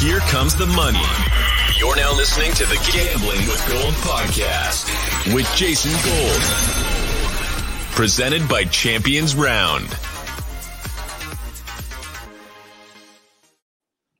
Here 0.00 0.20
comes 0.20 0.54
the 0.54 0.66
money. 0.66 1.02
You're 1.76 1.96
now 1.96 2.14
listening 2.14 2.52
to 2.52 2.64
the 2.66 2.76
Gambling 2.92 3.40
with 3.48 3.68
Gold 3.68 3.94
podcast 3.94 5.34
with 5.34 5.52
Jason 5.56 5.90
Gold. 5.90 6.40
Presented 7.96 8.48
by 8.48 8.62
Champions 8.66 9.34
Round. 9.34 9.88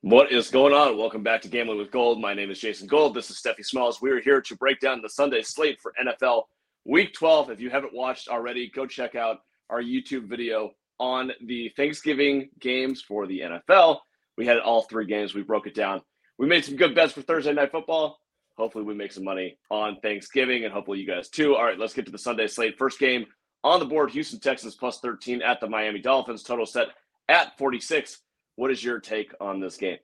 What 0.00 0.32
is 0.32 0.50
going 0.50 0.74
on? 0.74 0.98
Welcome 0.98 1.22
back 1.22 1.42
to 1.42 1.48
Gambling 1.48 1.78
with 1.78 1.92
Gold. 1.92 2.20
My 2.20 2.34
name 2.34 2.50
is 2.50 2.58
Jason 2.58 2.88
Gold. 2.88 3.14
This 3.14 3.30
is 3.30 3.40
Steffi 3.40 3.64
Smalls. 3.64 4.02
We 4.02 4.10
are 4.10 4.20
here 4.20 4.40
to 4.40 4.56
break 4.56 4.80
down 4.80 5.00
the 5.00 5.08
Sunday 5.08 5.42
slate 5.42 5.80
for 5.80 5.94
NFL 6.04 6.42
Week 6.86 7.14
12. 7.14 7.52
If 7.52 7.60
you 7.60 7.70
haven't 7.70 7.94
watched 7.94 8.26
already, 8.26 8.68
go 8.68 8.84
check 8.84 9.14
out 9.14 9.42
our 9.70 9.80
YouTube 9.80 10.24
video 10.24 10.72
on 10.98 11.30
the 11.46 11.72
Thanksgiving 11.76 12.48
games 12.58 13.00
for 13.00 13.28
the 13.28 13.42
NFL. 13.42 13.98
We 14.38 14.46
had 14.46 14.60
all 14.60 14.82
three 14.82 15.04
games. 15.04 15.34
We 15.34 15.42
broke 15.42 15.66
it 15.66 15.74
down. 15.74 16.00
We 16.38 16.46
made 16.46 16.64
some 16.64 16.76
good 16.76 16.94
bets 16.94 17.12
for 17.12 17.22
Thursday 17.22 17.52
night 17.52 17.72
football. 17.72 18.20
Hopefully, 18.56 18.84
we 18.84 18.94
make 18.94 19.12
some 19.12 19.24
money 19.24 19.58
on 19.68 19.98
Thanksgiving, 20.00 20.64
and 20.64 20.72
hopefully, 20.72 21.00
you 21.00 21.06
guys 21.06 21.28
too. 21.28 21.56
All 21.56 21.64
right, 21.64 21.78
let's 21.78 21.92
get 21.92 22.06
to 22.06 22.12
the 22.12 22.18
Sunday 22.18 22.46
slate. 22.46 22.78
First 22.78 23.00
game 23.00 23.26
on 23.64 23.80
the 23.80 23.84
board: 23.84 24.10
Houston 24.12 24.38
Texans 24.38 24.76
plus 24.76 25.00
13 25.00 25.42
at 25.42 25.60
the 25.60 25.68
Miami 25.68 26.00
Dolphins. 26.00 26.44
Total 26.44 26.66
set 26.66 26.86
at 27.28 27.58
46. 27.58 28.20
What 28.54 28.70
is 28.70 28.82
your 28.82 29.00
take 29.00 29.34
on 29.40 29.58
this 29.58 29.76
game? 29.76 29.98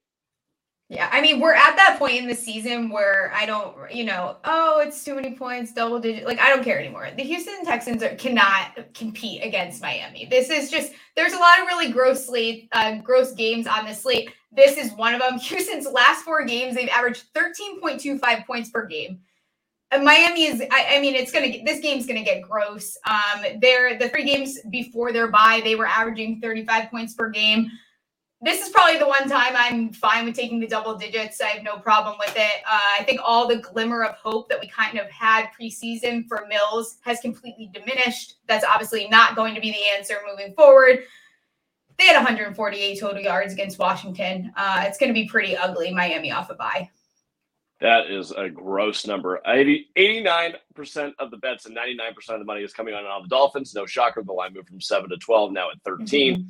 Yeah, 0.91 1.09
I 1.11 1.23
mean, 1.23 1.41
we're 1.41 1.55
at 1.55 1.77
that 1.77 1.97
point 1.99 2.17
in 2.17 2.29
the 2.29 2.35
season 2.35 2.91
where 2.91 3.33
I 3.35 3.47
don't, 3.47 3.75
you 3.91 4.05
know, 4.05 4.37
oh, 4.45 4.81
it's 4.81 5.03
too 5.03 5.15
many 5.15 5.35
points, 5.35 5.73
double 5.73 5.99
digit. 5.99 6.27
Like, 6.27 6.39
I 6.41 6.51
don't 6.51 6.63
care 6.63 6.79
anymore. 6.79 7.09
The 7.17 7.23
Houston 7.23 7.65
Texans 7.65 8.03
are, 8.03 8.15
cannot 8.17 8.93
compete 8.93 9.43
against 9.43 9.81
Miami. 9.81 10.27
This 10.27 10.51
is 10.51 10.71
just, 10.71 10.93
there's 11.17 11.33
a 11.33 11.39
lot 11.39 11.59
of 11.59 11.67
really 11.67 11.91
gross 11.91 12.27
slate, 12.27 12.69
uh, 12.73 12.97
gross 12.97 13.33
games 13.33 13.67
on 13.67 13.87
this 13.87 14.03
slate. 14.03 14.31
This 14.53 14.77
is 14.77 14.93
one 14.93 15.15
of 15.15 15.21
them. 15.21 15.39
Houston's 15.39 15.87
last 15.87 16.23
four 16.23 16.45
games, 16.45 16.75
they've 16.75 16.89
averaged 16.91 17.33
13.25 17.33 18.47
points 18.47 18.69
per 18.69 18.85
game. 18.85 19.21
And 19.91 20.05
Miami 20.05 20.45
is, 20.45 20.61
I, 20.71 20.97
I 20.97 21.01
mean, 21.01 21.15
it's 21.15 21.33
going 21.33 21.51
to 21.51 21.65
this 21.65 21.81
game's 21.81 22.05
going 22.05 22.19
to 22.19 22.25
get 22.25 22.43
gross. 22.43 22.99
Um, 23.09 23.59
they're, 23.61 23.97
the 23.99 24.11
three 24.11 24.25
games 24.25 24.59
before 24.69 25.13
their 25.13 25.29
bye, 25.29 25.63
they 25.65 25.77
were 25.77 25.87
averaging 25.87 26.41
35 26.43 26.91
points 26.91 27.15
per 27.15 27.31
game 27.31 27.71
this 28.45 28.61
is 28.61 28.69
probably 28.69 28.99
the 28.99 29.09
one 29.09 29.29
time 29.29 29.55
I'm 29.57 29.93
fine 29.93 30.27
with 30.27 30.35
taking 30.35 30.61
the 30.61 30.67
double 30.67 30.95
digits. 30.97 31.41
I 31.41 31.47
have 31.47 31.63
no 31.63 31.79
problem 31.79 32.17
with 32.19 32.37
it. 32.37 32.63
Uh, 32.71 33.01
I 33.01 33.05
think 33.05 33.21
all 33.25 33.49
the 33.49 33.57
glimmer 33.57 34.05
of 34.05 34.17
hope 34.17 34.51
that 34.51 34.61
we 34.61 34.69
kind 34.69 34.99
of 34.99 35.11
had 35.11 35.47
preseason 35.59 36.29
for 36.29 36.47
Mills 36.49 36.99
has 37.01 37.21
completely 37.21 37.71
diminished. 37.73 38.35
That's 38.47 38.65
obviously 38.65 39.09
not 39.09 39.35
going 39.35 39.55
to 39.55 39.63
be 39.63 39.71
the 39.71 39.97
answer 39.97 40.17
moving 40.29 40.53
forward. 40.55 41.05
They 41.99 42.07
had 42.07 42.17
148 42.17 43.01
total 43.01 43.23
yards 43.23 43.53
against 43.53 43.79
Washington. 43.79 44.53
Uh, 44.57 44.85
it's 44.87 44.99
going 44.99 45.09
to 45.09 45.15
be 45.15 45.27
pretty 45.27 45.57
ugly. 45.57 45.95
Miami 45.95 46.31
off 46.31 46.51
a 46.51 46.55
bye. 46.55 46.91
That 47.81 48.11
is 48.11 48.31
a 48.31 48.49
gross 48.49 49.07
number. 49.07 49.41
80, 49.47 49.89
89% 49.97 51.13
of 51.19 51.31
the 51.31 51.37
bets 51.39 51.67
and 51.67 51.77
99% 51.77 52.35
of 52.35 52.39
the 52.41 52.45
money 52.45 52.63
is 52.63 52.73
coming 52.73 52.95
on, 52.95 53.23
the 53.23 53.29
Dolphins. 53.29 53.75
No 53.75 53.87
shocker. 53.87 54.23
The 54.23 54.33
line 54.33 54.53
moved 54.53 54.69
from 54.69 54.81
7 54.81 55.09
to 55.09 55.17
12, 55.17 55.53
now 55.53 55.71
at 55.71 55.81
13. 55.85 56.37
Mm-hmm. 56.37 56.43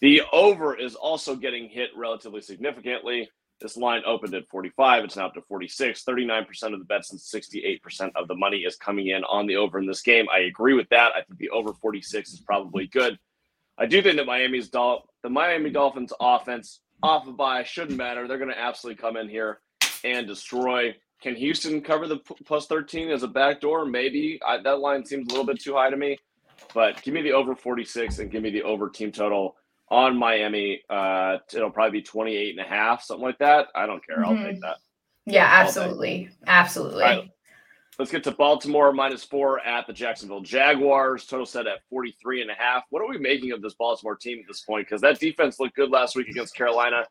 The 0.00 0.22
over 0.32 0.74
is 0.74 0.94
also 0.94 1.36
getting 1.36 1.68
hit 1.68 1.90
relatively 1.94 2.40
significantly. 2.40 3.28
This 3.60 3.76
line 3.76 4.02
opened 4.06 4.34
at 4.34 4.48
45. 4.48 5.04
It's 5.04 5.16
now 5.16 5.26
up 5.26 5.34
to 5.34 5.42
46. 5.42 6.02
39% 6.04 6.72
of 6.72 6.78
the 6.78 6.86
bets 6.86 7.10
and 7.10 7.20
68% 7.20 8.10
of 8.16 8.26
the 8.26 8.34
money 8.34 8.58
is 8.58 8.76
coming 8.76 9.08
in 9.08 9.22
on 9.24 9.46
the 9.46 9.56
over 9.56 9.78
in 9.78 9.86
this 9.86 10.00
game. 10.00 10.26
I 10.32 10.40
agree 10.40 10.72
with 10.72 10.88
that. 10.88 11.12
I 11.14 11.22
think 11.22 11.38
the 11.38 11.50
over 11.50 11.74
46 11.74 12.32
is 12.32 12.40
probably 12.40 12.86
good. 12.86 13.18
I 13.76 13.84
do 13.84 14.00
think 14.00 14.16
that 14.16 14.26
Miami's 14.26 14.70
Dol- 14.70 15.06
the 15.22 15.28
Miami 15.28 15.68
Dolphins 15.68 16.12
offense 16.18 16.80
off 17.02 17.26
of 17.26 17.36
bye 17.36 17.62
shouldn't 17.62 17.98
matter. 17.98 18.26
They're 18.26 18.38
going 18.38 18.50
to 18.50 18.58
absolutely 18.58 19.00
come 19.00 19.18
in 19.18 19.28
here 19.28 19.60
and 20.04 20.26
destroy. 20.26 20.94
Can 21.20 21.34
Houston 21.34 21.82
cover 21.82 22.06
the 22.06 22.18
p- 22.18 22.36
plus 22.46 22.66
13 22.66 23.10
as 23.10 23.22
a 23.22 23.28
backdoor? 23.28 23.84
Maybe. 23.84 24.40
I, 24.46 24.62
that 24.62 24.80
line 24.80 25.04
seems 25.04 25.26
a 25.26 25.30
little 25.30 25.46
bit 25.46 25.60
too 25.60 25.74
high 25.74 25.90
to 25.90 25.96
me. 25.96 26.18
But 26.72 27.02
give 27.02 27.12
me 27.12 27.20
the 27.22 27.32
over 27.32 27.54
46 27.54 28.18
and 28.18 28.30
give 28.30 28.42
me 28.42 28.50
the 28.50 28.62
over 28.62 28.88
team 28.88 29.12
total 29.12 29.56
on 29.90 30.16
Miami. 30.16 30.82
Uh, 30.88 31.38
it'll 31.52 31.70
probably 31.70 32.00
be 32.00 32.02
28 32.02 32.58
and 32.58 32.66
a 32.66 32.68
half, 32.68 33.02
something 33.02 33.24
like 33.24 33.38
that. 33.38 33.68
I 33.74 33.86
don't 33.86 34.04
care. 34.06 34.18
Mm-hmm. 34.18 34.38
I'll 34.38 34.44
take 34.44 34.60
that. 34.60 34.76
Yeah, 35.26 35.46
absolutely. 35.48 36.30
Absolutely. 36.46 37.02
Right. 37.02 37.30
Let's 37.98 38.10
get 38.10 38.24
to 38.24 38.30
Baltimore 38.30 38.92
minus 38.92 39.24
four 39.24 39.60
at 39.60 39.86
the 39.86 39.92
Jacksonville 39.92 40.40
Jaguars. 40.40 41.26
Total 41.26 41.44
set 41.44 41.66
at 41.66 41.80
43 41.90 42.40
and 42.40 42.50
a 42.50 42.54
half. 42.54 42.84
What 42.88 43.02
are 43.02 43.08
we 43.08 43.18
making 43.18 43.52
of 43.52 43.60
this 43.60 43.74
Baltimore 43.74 44.16
team 44.16 44.38
at 44.40 44.48
this 44.48 44.62
point? 44.62 44.86
Because 44.86 45.02
that 45.02 45.20
defense 45.20 45.60
looked 45.60 45.76
good 45.76 45.90
last 45.90 46.16
week 46.16 46.28
against 46.28 46.54
Carolina. 46.54 47.04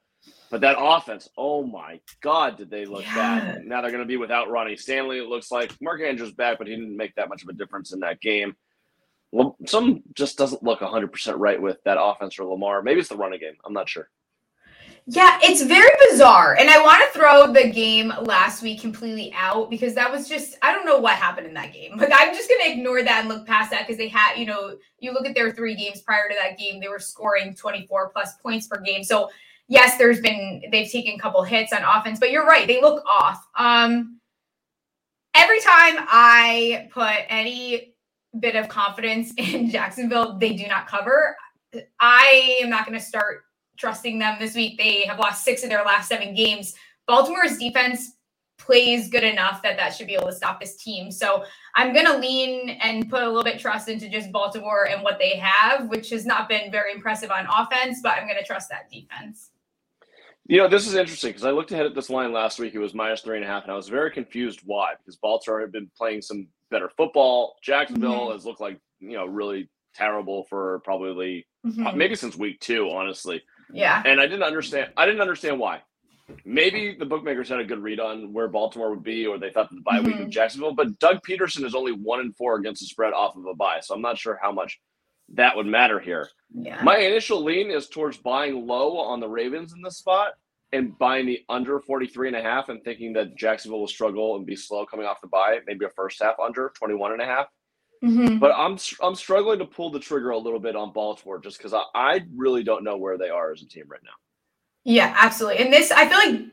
But 0.50 0.62
that 0.62 0.78
offense, 0.80 1.30
oh 1.38 1.64
my 1.64 2.00
God, 2.22 2.58
did 2.58 2.72
they 2.72 2.86
look 2.86 3.04
yeah. 3.04 3.40
bad? 3.40 3.66
Now 3.66 3.82
they're 3.82 3.92
going 3.92 4.04
to 4.04 4.08
be 4.08 4.18
without 4.18 4.50
Ronnie 4.50 4.76
Stanley. 4.76 5.20
It 5.20 5.28
looks 5.28 5.52
like 5.52 5.72
Mark 5.80 6.02
Andrews 6.02 6.32
back, 6.32 6.58
but 6.58 6.68
he 6.68 6.76
didn't 6.76 6.98
make 6.98 7.14
that 7.16 7.30
much 7.30 7.44
of 7.44 7.50
a 7.50 7.54
difference 7.54 7.94
in 7.94 8.00
that 8.00 8.20
game. 8.20 8.56
Well, 9.32 9.56
some 9.66 10.02
just 10.14 10.38
doesn't 10.38 10.64
look 10.64 10.80
100% 10.80 11.34
right 11.38 11.62
with 11.62 11.78
that 11.84 12.02
offense 12.02 12.34
for 12.34 12.46
Lamar. 12.46 12.82
Maybe 12.82 13.00
it's 13.00 13.10
the 13.10 13.18
running 13.18 13.40
game. 13.40 13.56
I'm 13.64 13.74
not 13.74 13.88
sure. 13.88 14.10
Yeah, 15.12 15.40
it's 15.42 15.64
very 15.64 15.90
bizarre. 16.10 16.56
And 16.60 16.70
I 16.70 16.82
want 16.84 17.02
to 17.02 17.20
throw 17.20 17.52
the 17.52 17.70
game 17.72 18.14
last 18.22 18.62
week 18.62 18.80
completely 18.80 19.34
out 19.36 19.70
because 19.70 19.96
that 19.96 20.12
was 20.12 20.30
just, 20.30 20.56
I 20.62 20.72
don't 20.72 20.86
know 20.86 21.00
what 21.00 21.16
happened 21.16 21.48
in 21.48 21.54
that 21.56 21.74
game. 21.74 21.98
Like, 22.00 22.12
I'm 22.14 22.34
just 22.34 22.48
going 22.48 22.62
to 22.64 22.78
ignore 22.78 23.02
that 23.04 23.22
and 23.22 23.30
look 23.30 23.46
past 23.48 23.72
that 23.72 23.88
because 23.88 23.98
they 23.98 24.08
had, 24.08 24.36
you 24.36 24.46
know, 24.46 24.78
you 25.00 25.12
look 25.12 25.26
at 25.28 25.34
their 25.34 25.52
three 25.52 25.76
games 25.76 26.02
prior 26.02 26.30
to 26.30 26.36
that 26.36 26.60
game, 26.60 26.80
they 26.80 26.90
were 26.90 27.00
scoring 27.00 27.56
24 27.56 28.10
plus 28.10 28.36
points 28.38 28.68
per 28.68 28.80
game. 28.82 29.04
So, 29.04 29.32
yes, 29.68 29.98
there's 29.98 30.22
been, 30.22 30.62
they've 30.72 30.92
taken 30.92 31.16
a 31.16 31.20
couple 31.20 31.42
hits 31.44 31.74
on 31.74 31.82
offense, 31.84 32.20
but 32.20 32.30
you're 32.30 32.46
right. 32.46 32.68
They 32.68 32.80
look 32.80 33.04
off. 33.06 33.48
Um, 33.58 34.20
every 35.34 35.60
time 35.62 36.06
I 36.08 36.88
put 36.92 37.16
any 37.30 37.94
bit 38.40 38.56
of 38.56 38.68
confidence 38.68 39.34
in 39.38 39.70
Jacksonville. 39.70 40.38
They 40.38 40.54
do 40.54 40.68
not 40.68 40.88
cover. 40.88 41.36
I 42.00 42.58
am 42.62 42.70
not 42.70 42.86
going 42.86 42.98
to 42.98 43.04
start 43.04 43.44
trusting 43.78 44.20
them 44.20 44.38
this 44.40 44.56
week. 44.56 44.78
They 44.78 45.06
have 45.08 45.20
lost 45.20 45.44
six 45.44 45.64
of 45.64 45.70
their 45.70 45.84
last 45.84 46.10
seven 46.10 46.36
games. 46.36 46.74
Baltimore's 47.08 47.58
defense 47.58 48.14
plays 48.58 49.10
good 49.10 49.24
enough 49.24 49.64
that 49.64 49.78
that 49.78 49.96
should 49.96 50.08
be 50.08 50.14
able 50.14 50.28
to 50.28 50.34
stop 50.34 50.60
this 50.60 50.76
team. 50.76 51.10
So 51.12 51.44
I'm 51.76 51.94
going 51.94 52.06
to 52.06 52.18
lean 52.18 52.70
and 52.82 53.10
put 53.10 53.24
a 53.24 53.28
little 53.28 53.44
bit 53.44 53.60
trust 53.60 53.88
into 53.88 54.10
just 54.10 54.32
Baltimore 54.32 54.88
and 54.88 55.02
what 55.02 55.18
they 55.18 55.38
have, 55.38 55.88
which 55.88 56.10
has 56.10 56.26
not 56.26 56.50
been 56.50 56.70
very 56.70 56.92
impressive 56.92 57.32
on 57.32 57.48
offense, 57.48 58.00
but 58.04 58.14
I'm 58.14 58.28
going 58.28 58.38
to 58.38 58.46
trust 58.46 58.70
that 58.70 58.92
defense. 58.92 59.52
You 60.46 60.58
know, 60.58 60.68
this 60.68 60.88
is 60.88 60.96
interesting 60.96 61.30
because 61.30 61.46
I 61.46 61.52
looked 61.52 61.72
ahead 61.72 61.86
at 61.86 61.96
this 61.96 62.10
line 62.10 62.34
last 62.34 62.60
week. 62.60 62.74
It 62.74 62.80
was 62.80 62.94
minus 62.94 63.22
three 63.22 63.38
and 63.38 63.46
a 63.46 63.48
half, 63.48 63.64
and 63.64 63.72
I 63.72 63.76
was 63.76 63.88
very 63.88 64.12
confused 64.12 64.62
why 64.66 64.94
because 64.98 65.16
Baltimore 65.16 65.62
had 65.62 65.72
been 65.72 65.90
playing 65.96 66.24
some 66.24 66.48
better 66.70 66.90
football. 66.96 67.56
Jacksonville 67.62 68.28
mm-hmm. 68.28 68.34
has 68.34 68.46
looked 68.46 68.62
like 68.62 68.80
you 69.00 69.14
know 69.14 69.26
really 69.26 69.70
terrible 69.96 70.46
for 70.50 70.80
probably 70.84 71.46
mm-hmm. 71.66 71.98
maybe 71.98 72.16
since 72.16 72.36
week 72.36 72.60
two, 72.60 72.90
honestly. 72.90 73.42
Yeah. 73.72 74.02
And 74.06 74.20
I 74.20 74.28
didn't 74.28 74.44
understand. 74.44 74.92
I 74.98 75.06
didn't 75.06 75.22
understand 75.22 75.60
why. 75.60 75.82
Maybe 76.46 76.96
the 76.98 77.06
bookmakers 77.06 77.50
had 77.50 77.60
a 77.60 77.64
good 77.64 77.80
read 77.80 78.00
on 78.00 78.34
where 78.34 78.48
Baltimore 78.48 78.92
would 78.92 79.04
be, 79.04 79.26
or 79.26 79.40
they 79.40 79.50
thought 79.50 79.70
the 79.72 79.82
bye 79.82 79.98
mm-hmm. 79.98 80.06
week 80.06 80.16
of 80.16 80.22
mm-hmm. 80.22 80.30
Jacksonville. 80.30 80.74
But 80.74 81.00
Doug 81.00 81.22
Pederson 81.28 81.66
is 81.66 81.74
only 81.74 81.92
one 81.92 82.20
and 82.20 82.36
four 82.36 82.56
against 82.56 82.82
the 82.82 82.88
spread 82.88 83.14
off 83.14 83.36
of 83.36 83.46
a 83.46 83.56
bye, 83.56 83.80
so 83.82 83.96
I'm 83.96 84.02
not 84.02 84.18
sure 84.18 84.40
how 84.42 84.52
much 84.52 84.80
that 85.34 85.56
would 85.56 85.66
matter 85.66 86.00
here. 86.00 86.30
Yeah. 86.54 86.82
My 86.84 86.98
initial 86.98 87.44
lean 87.44 87.72
is 87.72 87.88
towards 87.88 88.18
buying 88.18 88.66
low 88.66 88.98
on 88.98 89.20
the 89.20 89.28
Ravens 89.28 89.74
in 89.74 89.82
this 89.82 89.98
spot 89.98 90.34
and 90.72 90.98
buying 90.98 91.26
the 91.26 91.44
under 91.50 91.80
43 91.80 92.28
and 92.28 92.38
a 92.38 92.42
half 92.42 92.70
and 92.70 92.84
thinking 92.84 93.14
that 93.14 93.36
Jacksonville 93.36 93.80
will 93.80 93.88
struggle 93.88 94.36
and 94.36 94.46
be 94.46 94.56
slow 94.56 94.86
coming 94.86 95.06
off 95.06 95.22
the 95.22 95.28
bye, 95.28 95.60
maybe 95.66 95.86
a 95.86 95.90
first 95.90 96.22
half 96.22 96.40
under 96.40 96.72
21 96.78 97.14
and 97.14 97.22
a 97.22 97.26
half. 97.26 97.48
Mm-hmm. 98.04 98.38
But 98.38 98.52
I'm 98.56 98.78
I'm 99.02 99.16
struggling 99.16 99.60
to 99.60 99.66
pull 99.66 99.92
the 99.92 100.00
trigger 100.00 100.30
a 100.30 100.38
little 100.38 100.60
bit 100.60 100.76
on 100.76 100.94
Baltimore 100.94 101.40
just 101.40 101.58
because 101.58 101.74
I, 101.74 101.84
I 101.94 102.22
really 102.34 102.64
don't 102.64 102.84
know 102.84 102.98
where 102.98 103.18
they 103.18 103.30
are 103.30 103.52
as 103.52 103.62
a 103.62 103.68
team 103.68 103.86
right 103.90 104.00
now. 104.04 104.12
Yeah, 104.86 105.14
absolutely. 105.18 105.64
And 105.64 105.74
this, 105.74 105.92
I 105.92 106.08
feel 106.08 106.18
like 106.18 106.52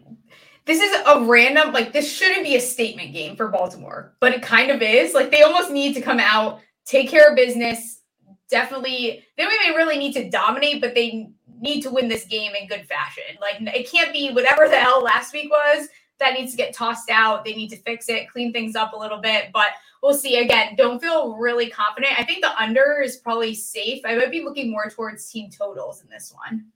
this 0.65 0.81
is 0.81 1.01
a 1.07 1.25
random, 1.25 1.73
like, 1.73 1.93
this 1.93 2.11
shouldn't 2.11 2.45
be 2.45 2.57
a 2.57 2.61
statement 2.61 3.13
game 3.13 3.37
for 3.37 3.49
Baltimore, 3.49 4.17
but 4.21 4.33
it 4.33 4.43
kind 4.43 4.71
of 4.71 4.83
is. 4.83 5.15
Like, 5.15 5.31
they 5.31 5.43
almost 5.43 5.71
need 5.71 5.95
to 5.95 6.01
come 6.01 6.19
out, 6.19 6.61
take 6.85 7.09
care 7.09 7.31
of 7.31 7.37
business. 7.37 8.03
Definitely, 8.51 9.25
they 9.37 9.45
don't 9.45 9.53
even 9.65 9.77
really 9.77 9.99
need 9.99 10.13
to 10.15 10.29
dominate, 10.29 10.81
but 10.81 10.95
they 10.95 11.31
need 11.61 11.83
to 11.83 11.91
win 11.91 12.09
this 12.09 12.25
game 12.25 12.53
in 12.61 12.69
good 12.69 12.87
fashion. 12.87 13.25
Like 13.41 13.57
it 13.61 13.91
can't 13.91 14.13
be 14.13 14.31
whatever 14.31 14.69
the 14.69 14.79
hell 14.79 15.03
last 15.03 15.33
week 15.33 15.51
was 15.51 15.89
that 16.19 16.35
needs 16.35 16.53
to 16.53 16.57
get 16.57 16.75
tossed 16.75 17.11
out. 17.11 17.45
They 17.45 17.55
need 17.55 17.69
to 17.69 17.77
fix 17.77 18.09
it, 18.09 18.31
clean 18.31 18.53
things 18.53 18.75
up 18.75 18.93
a 18.93 18.97
little 18.97 19.21
bit. 19.21 19.51
But 19.53 19.69
we'll 20.03 20.15
see. 20.15 20.39
Again, 20.39 20.75
don't 20.77 21.01
feel 21.01 21.37
really 21.37 21.69
confident. 21.69 22.19
I 22.19 22.25
think 22.25 22.43
the 22.43 22.57
under 22.61 23.01
is 23.03 23.17
probably 23.17 23.55
safe. 23.55 24.03
I 24.05 24.17
might 24.17 24.31
be 24.31 24.43
looking 24.43 24.71
more 24.71 24.89
towards 24.89 25.31
team 25.31 25.51
totals 25.51 26.03
in 26.03 26.09
this 26.09 26.33
one. 26.35 26.67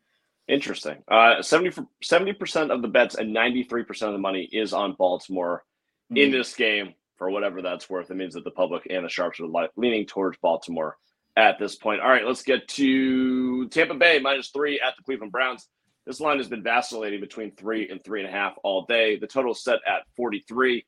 Interesting. 0.48 0.96
Uh, 1.08 1.42
70 1.42 2.32
percent 2.34 2.70
of 2.70 2.82
the 2.82 2.88
bets 2.88 3.14
and 3.14 3.32
ninety 3.32 3.62
three 3.62 3.84
percent 3.84 4.08
of 4.08 4.14
the 4.14 4.20
money 4.20 4.48
is 4.52 4.72
on 4.72 4.94
Baltimore 4.94 5.64
mm-hmm. 6.10 6.16
in 6.16 6.30
this 6.30 6.54
game. 6.54 6.94
For 7.16 7.28
whatever 7.28 7.60
that's 7.60 7.90
worth, 7.90 8.10
it 8.10 8.14
means 8.14 8.32
that 8.32 8.44
the 8.44 8.50
public 8.50 8.86
and 8.88 9.04
the 9.04 9.08
sharps 9.10 9.40
are 9.40 9.68
leaning 9.76 10.06
towards 10.06 10.38
Baltimore 10.38 10.96
at 11.40 11.58
this 11.58 11.76
point. 11.76 12.00
All 12.00 12.08
right, 12.08 12.26
let's 12.26 12.42
get 12.42 12.68
to 12.68 13.68
Tampa 13.68 13.94
Bay 13.94 14.18
minus 14.18 14.50
three 14.50 14.80
at 14.80 14.94
the 14.96 15.02
Cleveland 15.02 15.32
Browns. 15.32 15.66
This 16.06 16.20
line 16.20 16.38
has 16.38 16.48
been 16.48 16.62
vacillating 16.62 17.20
between 17.20 17.52
three 17.52 17.88
and 17.88 18.02
three 18.02 18.20
and 18.20 18.28
a 18.28 18.32
half 18.32 18.54
all 18.64 18.84
day. 18.86 19.18
The 19.18 19.26
total 19.26 19.52
is 19.52 19.62
set 19.62 19.78
at 19.86 20.02
43. 20.16 20.84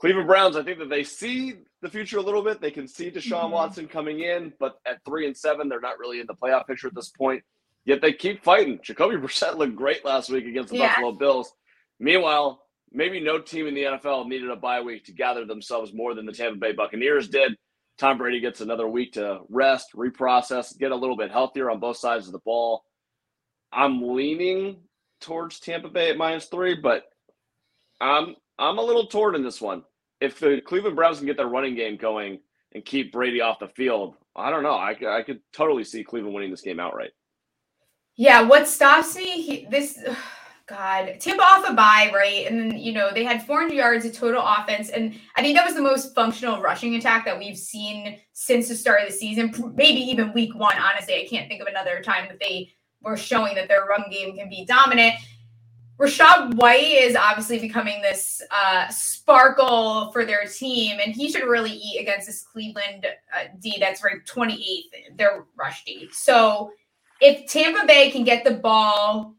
Cleveland 0.00 0.28
Browns, 0.28 0.56
I 0.56 0.62
think 0.62 0.78
that 0.78 0.88
they 0.88 1.02
see 1.02 1.54
the 1.82 1.88
future 1.88 2.18
a 2.18 2.22
little 2.22 2.42
bit. 2.42 2.60
They 2.60 2.70
can 2.70 2.86
see 2.86 3.10
Deshaun 3.10 3.44
mm-hmm. 3.44 3.52
Watson 3.52 3.88
coming 3.88 4.20
in, 4.20 4.52
but 4.60 4.78
at 4.86 5.04
three 5.04 5.26
and 5.26 5.36
seven, 5.36 5.68
they're 5.68 5.80
not 5.80 5.98
really 5.98 6.20
in 6.20 6.26
the 6.26 6.34
playoff 6.34 6.66
picture 6.66 6.86
at 6.86 6.94
this 6.94 7.10
point. 7.10 7.42
Yet 7.84 8.00
they 8.00 8.12
keep 8.12 8.44
fighting. 8.44 8.78
Jacoby 8.82 9.16
Brissett 9.26 9.56
looked 9.56 9.76
great 9.76 10.04
last 10.04 10.30
week 10.30 10.46
against 10.46 10.70
the 10.70 10.76
yeah. 10.76 10.88
Buffalo 10.88 11.12
Bills. 11.12 11.52
Meanwhile, 11.98 12.62
maybe 12.92 13.18
no 13.18 13.40
team 13.40 13.66
in 13.66 13.74
the 13.74 13.82
NFL 13.82 14.28
needed 14.28 14.50
a 14.50 14.56
bye 14.56 14.82
week 14.82 15.04
to 15.06 15.12
gather 15.12 15.44
themselves 15.44 15.92
more 15.92 16.14
than 16.14 16.26
the 16.26 16.32
Tampa 16.32 16.58
Bay 16.58 16.72
Buccaneers 16.72 17.28
did. 17.28 17.56
Tom 17.98 18.16
Brady 18.16 18.40
gets 18.40 18.60
another 18.60 18.86
week 18.88 19.12
to 19.14 19.40
rest, 19.48 19.88
reprocess, 19.94 20.78
get 20.78 20.92
a 20.92 20.96
little 20.96 21.16
bit 21.16 21.32
healthier 21.32 21.70
on 21.70 21.80
both 21.80 21.96
sides 21.96 22.26
of 22.26 22.32
the 22.32 22.38
ball. 22.38 22.84
I'm 23.72 24.14
leaning 24.14 24.78
towards 25.20 25.58
Tampa 25.58 25.88
Bay 25.88 26.10
at 26.10 26.16
minus 26.16 26.46
three, 26.46 26.74
but 26.74 27.04
I'm 28.00 28.36
I'm 28.58 28.78
a 28.78 28.82
little 28.82 29.06
torn 29.06 29.34
in 29.34 29.42
this 29.42 29.60
one. 29.60 29.82
If 30.20 30.38
the 30.38 30.60
Cleveland 30.64 30.96
Browns 30.96 31.18
can 31.18 31.26
get 31.26 31.36
their 31.36 31.48
running 31.48 31.74
game 31.74 31.96
going 31.96 32.40
and 32.72 32.84
keep 32.84 33.12
Brady 33.12 33.40
off 33.40 33.58
the 33.58 33.68
field, 33.68 34.16
I 34.34 34.50
don't 34.50 34.62
know. 34.62 34.72
I, 34.72 34.96
I 35.06 35.22
could 35.22 35.40
totally 35.52 35.84
see 35.84 36.04
Cleveland 36.04 36.34
winning 36.34 36.50
this 36.50 36.60
game 36.60 36.80
outright. 36.80 37.10
Yeah, 38.16 38.42
what 38.42 38.66
stops 38.66 39.16
me? 39.16 39.42
He, 39.42 39.66
this 39.70 39.98
God, 40.68 41.16
tip 41.18 41.38
off 41.40 41.66
a 41.66 41.72
bye, 41.72 42.10
right? 42.14 42.46
And 42.46 42.60
then, 42.60 42.78
you 42.78 42.92
know, 42.92 43.10
they 43.10 43.24
had 43.24 43.42
400 43.46 43.74
yards 43.74 44.04
of 44.04 44.12
total 44.12 44.44
offense. 44.44 44.90
And 44.90 45.18
I 45.34 45.40
think 45.40 45.56
that 45.56 45.64
was 45.64 45.74
the 45.74 45.80
most 45.80 46.14
functional 46.14 46.60
rushing 46.60 46.94
attack 46.96 47.24
that 47.24 47.38
we've 47.38 47.56
seen 47.56 48.18
since 48.34 48.68
the 48.68 48.74
start 48.74 49.00
of 49.00 49.08
the 49.08 49.14
season, 49.14 49.52
maybe 49.74 50.00
even 50.00 50.32
week 50.34 50.54
one. 50.54 50.76
Honestly, 50.76 51.14
I 51.14 51.26
can't 51.26 51.48
think 51.48 51.62
of 51.62 51.68
another 51.68 52.02
time 52.02 52.28
that 52.28 52.38
they 52.38 52.70
were 53.00 53.16
showing 53.16 53.54
that 53.54 53.68
their 53.68 53.86
run 53.86 54.04
game 54.10 54.36
can 54.36 54.50
be 54.50 54.66
dominant. 54.66 55.14
Rachaad 55.98 56.54
White 56.54 56.82
is 56.82 57.16
obviously 57.16 57.58
becoming 57.58 58.02
this 58.02 58.42
uh, 58.50 58.88
sparkle 58.88 60.12
for 60.12 60.24
their 60.24 60.44
team, 60.44 61.00
and 61.02 61.12
he 61.14 61.30
should 61.32 61.48
really 61.48 61.72
eat 61.72 61.98
against 62.00 62.26
this 62.26 62.42
Cleveland 62.42 63.06
uh, 63.34 63.44
D 63.58 63.78
that's 63.80 64.04
ranked 64.04 64.30
28th, 64.30 65.16
their 65.16 65.46
rush 65.56 65.82
D. 65.84 66.08
So 66.12 66.72
if 67.20 67.50
Tampa 67.50 67.86
Bay 67.86 68.10
can 68.10 68.22
get 68.22 68.44
the 68.44 68.54
ball 68.54 69.34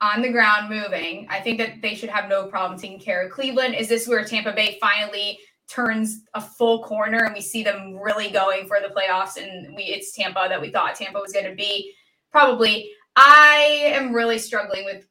on 0.00 0.22
the 0.22 0.30
ground 0.30 0.70
moving. 0.70 1.26
I 1.28 1.40
think 1.40 1.58
that 1.58 1.82
they 1.82 1.94
should 1.94 2.08
have 2.08 2.28
no 2.28 2.46
problem 2.46 2.78
taking 2.78 2.98
care 2.98 3.26
of 3.26 3.32
Cleveland. 3.32 3.74
Is 3.74 3.88
this 3.88 4.08
where 4.08 4.24
Tampa 4.24 4.52
Bay 4.52 4.78
finally 4.80 5.38
turns 5.68 6.22
a 6.34 6.40
full 6.40 6.82
corner 6.82 7.24
and 7.24 7.34
we 7.34 7.40
see 7.40 7.62
them 7.62 7.94
really 7.96 8.30
going 8.30 8.66
for 8.66 8.78
the 8.80 8.92
playoffs 8.92 9.36
and 9.36 9.74
we 9.76 9.84
it's 9.84 10.12
Tampa 10.12 10.46
that 10.48 10.60
we 10.60 10.70
thought 10.70 10.94
Tampa 10.94 11.18
was 11.18 11.32
going 11.32 11.46
to 11.46 11.54
be? 11.54 11.92
Probably. 12.32 12.90
I 13.16 13.92
am 13.94 14.14
really 14.14 14.38
struggling 14.38 14.84
with 14.84 15.06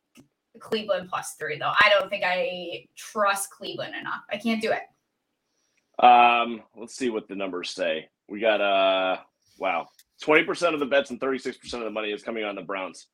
Cleveland 0.59 1.09
plus 1.09 1.35
3 1.39 1.59
though. 1.59 1.71
I 1.79 1.89
don't 1.89 2.09
think 2.09 2.23
I 2.25 2.85
trust 2.97 3.51
Cleveland 3.51 3.93
enough. 3.95 4.21
I 4.31 4.37
can't 4.37 4.61
do 4.61 4.71
it. 4.71 6.03
Um, 6.03 6.63
let's 6.75 6.95
see 6.95 7.09
what 7.09 7.27
the 7.27 7.35
numbers 7.35 7.69
say. 7.69 8.09
We 8.27 8.39
got 8.39 8.61
uh 8.61 9.17
wow. 9.59 9.87
20% 10.23 10.73
of 10.73 10.81
the 10.81 10.85
bets 10.85 11.11
and 11.11 11.19
36% 11.19 11.73
of 11.75 11.79
the 11.81 11.89
money 11.89 12.11
is 12.11 12.23
coming 12.23 12.43
on 12.43 12.55
the 12.55 12.61
Browns. 12.61 13.07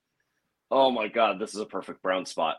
Oh 0.71 0.91
my 0.91 1.07
god, 1.07 1.39
this 1.39 1.53
is 1.53 1.59
a 1.59 1.65
perfect 1.65 2.01
brown 2.01 2.25
spot. 2.25 2.57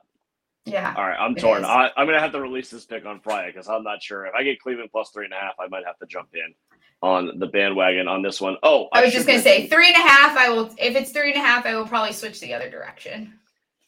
Yeah. 0.65 0.95
All 0.97 1.07
right, 1.07 1.17
I'm 1.19 1.35
torn. 1.37 1.65
I, 1.65 1.91
am 1.97 2.07
gonna 2.07 2.21
have 2.21 2.33
to 2.33 2.41
release 2.41 2.71
this 2.71 2.85
pick 2.85 3.07
on 3.07 3.21
Friday 3.21 3.53
because 3.53 3.69
I'm 3.69 3.85
not 3.85 4.03
sure 4.03 4.27
if 4.27 4.35
I 4.35 4.43
get 4.43 4.61
Cleveland 4.61 4.91
plus 4.91 5.11
three 5.11 5.25
and 5.25 5.33
a 5.33 5.37
half, 5.37 5.55
I 5.61 5.69
might 5.69 5.85
have 5.87 5.99
to 5.99 6.07
jump 6.07 6.31
in 6.35 6.55
on 7.03 7.39
the 7.39 7.47
bandwagon 7.47 8.09
on 8.09 8.23
this 8.23 8.41
one. 8.41 8.57
Oh, 8.63 8.89
I, 8.93 9.01
I 9.01 9.05
was 9.05 9.13
just 9.13 9.27
gonna 9.27 9.41
say 9.41 9.69
three 9.69 9.89
and 9.89 9.97
a 9.97 10.09
half. 10.09 10.37
I 10.37 10.51
will 10.51 10.67
if 10.79 10.97
it's 10.97 11.13
three 11.13 11.33
and 11.33 11.41
a 11.41 11.45
half, 11.45 11.67
I 11.67 11.77
will 11.77 11.87
probably 11.87 12.13
switch 12.13 12.41
the 12.41 12.53
other 12.53 12.69
direction. 12.69 13.35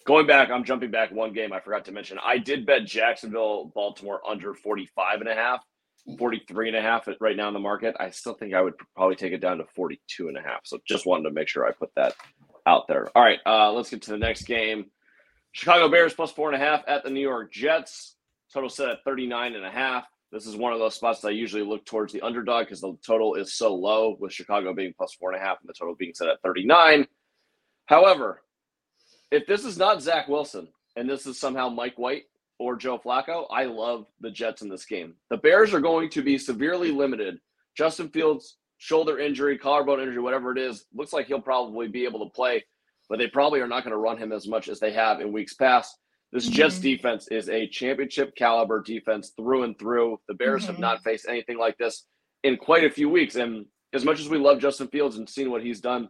Going 0.07 0.27
back, 0.27 0.51
I'm 0.51 0.65
jumping 0.65 0.91
back 0.91 1.13
one 1.13 1.33
game. 1.33 1.53
I 1.53 1.61
forgot 1.61 1.85
to 1.87 1.93
mention. 1.93 2.19
I 2.25 2.39
did 2.39 2.65
bet 2.65 2.87
Jacksonville, 2.87 3.73
Baltimore 3.75 4.21
under 4.27 4.55
45 4.55 5.21
and 5.21 5.29
a 5.29 5.35
half. 5.35 5.63
43 6.17 6.69
and 6.69 6.77
a 6.77 6.81
half 6.81 7.07
right 7.21 7.37
now 7.37 7.49
in 7.49 7.55
the 7.55 7.61
market. 7.61 7.95
I 8.01 8.09
still 8.11 8.33
think 8.33 8.55
I 8.55 8.63
would 8.63 8.73
probably 8.97 9.17
take 9.17 9.35
it 9.35 9.43
down 9.43 9.59
to 9.59 9.67
42 9.75 10.29
and 10.29 10.39
a 10.39 10.41
half. 10.41 10.61
So 10.65 10.79
just 10.87 11.05
wanted 11.05 11.25
to 11.25 11.31
make 11.33 11.49
sure 11.49 11.67
I 11.67 11.73
put 11.73 11.91
that 11.97 12.15
out 12.69 12.87
there. 12.87 13.09
All 13.17 13.23
right, 13.23 13.39
uh, 13.47 13.73
let's 13.73 13.91
get 13.91 14.03
to 14.03 14.11
the 14.11 14.19
next 14.19 14.43
game. 14.43 14.91
Chicago 15.53 15.89
Bears 15.89 16.13
plus 16.13 16.31
four 16.31 16.53
and 16.53 16.63
a 16.63 16.65
half 16.65 16.83
at 16.87 17.03
the 17.03 17.11
New 17.11 17.21
York 17.21 17.51
Jets. 17.51 18.17
Total 18.53 18.69
set 18.69 18.91
at 18.91 19.05
39 19.05 19.55
and 19.55 19.65
a 19.65 19.71
half. 19.71 20.05
This 20.31 20.47
is 20.47 20.57
one 20.57 20.75
of 20.75 20.79
those 20.79 20.95
spots 20.95 21.21
that 21.21 21.29
I 21.29 21.33
usually 21.33 21.63
look 21.63 21.87
towards 21.87 22.13
the 22.13 22.21
underdog 22.21 22.67
because 22.67 22.83
the 22.83 22.97
total 23.05 23.35
is 23.35 23.55
so 23.55 23.75
low, 23.75 24.17
with 24.21 24.33
Chicago 24.33 24.75
being 24.75 24.93
plus 24.97 25.15
four 25.15 25.33
and 25.33 25.41
a 25.41 25.45
half 25.45 25.59
and 25.61 25.69
the 25.69 25.73
total 25.73 25.95
being 25.95 26.13
set 26.15 26.29
at 26.29 26.43
39. 26.43 27.07
However, 27.87 28.43
if 29.31 29.47
this 29.47 29.65
is 29.65 29.79
not 29.79 30.03
Zach 30.03 30.29
Wilson 30.29 30.69
and 30.97 31.09
this 31.09 31.27
is 31.27 31.41
somehow 31.41 31.71
Mike 31.71 31.99
White 31.99 32.25
or 32.59 32.77
Joe 32.77 32.99
Flacco, 32.99 33.47
I 33.51 33.65
love 33.65 34.07
the 34.21 34.31
Jets 34.31 34.61
in 34.61 34.69
this 34.69 34.85
game. 34.85 35.15
The 35.31 35.39
Bears 35.39 35.73
are 35.73 35.81
going 35.81 36.11
to 36.11 36.23
be 36.23 36.37
severely 36.37 36.91
limited. 36.91 37.39
Justin 37.75 38.11
Fields 38.11 38.58
shoulder 38.79 39.19
injury, 39.19 39.59
collarbone 39.59 40.01
injury, 40.01 40.21
whatever 40.21 40.53
it 40.53 40.59
is, 40.59 40.87
looks 40.95 41.13
like 41.13 41.27
he'll 41.27 41.41
probably 41.41 41.89
be 41.89 42.05
able 42.05 42.25
to 42.25 42.33
play, 42.33 42.65
but 43.09 43.19
they 43.19 43.27
probably 43.27 43.61
are 43.61 43.69
not 43.69 43.85
going 43.85 43.93
to 43.93 43.99
run 43.99 44.17
him 44.17 44.33
as 44.33 44.49
much 44.49 44.69
as 44.69 44.81
they 44.81 44.93
have 44.93 45.21
in 45.21 45.33
weeks 45.33 45.55
past. 45.55 45.99
This 46.33 46.47
mm-hmm. 46.47 46.55
Jets 46.55 46.79
defense 46.79 47.29
is 47.29 47.49
a 47.49 47.67
championship 47.69 48.35
caliber 48.37 48.83
defense 48.83 49.33
through 49.37 49.65
and 49.65 49.79
through. 49.79 50.21
The 50.29 50.35
Bears 50.35 50.63
mm-hmm. 50.63 50.73
have 50.73 50.81
not 50.81 51.03
faced 51.03 51.27
anything 51.29 51.59
like 51.59 51.77
this 51.79 52.05
in 52.45 52.57
quite 52.57 52.85
a 52.85 52.91
few 52.91 53.09
weeks. 53.09 53.37
And 53.37 53.67
as 53.93 54.05
much 54.05 54.21
as 54.21 54.29
we 54.29 54.39
love 54.39 54.61
Justin 54.61 54.89
Fields 54.89 55.17
and 55.17 55.29
seeing 55.29 55.51
what 55.51 55.63
he's 55.63 55.81
done, 55.81 56.09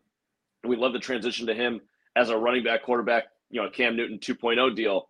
we 0.65 0.77
love 0.77 0.93
the 0.93 0.99
transition 0.99 1.47
to 1.47 1.55
him 1.55 1.81
as 2.17 2.31
a 2.31 2.37
running 2.37 2.65
back 2.65 2.83
quarterback, 2.83 3.25
you 3.51 3.63
know, 3.63 3.71
Cam 3.71 3.97
Newton 3.97 4.19
2.0 4.19 4.75
deal. 4.75 5.09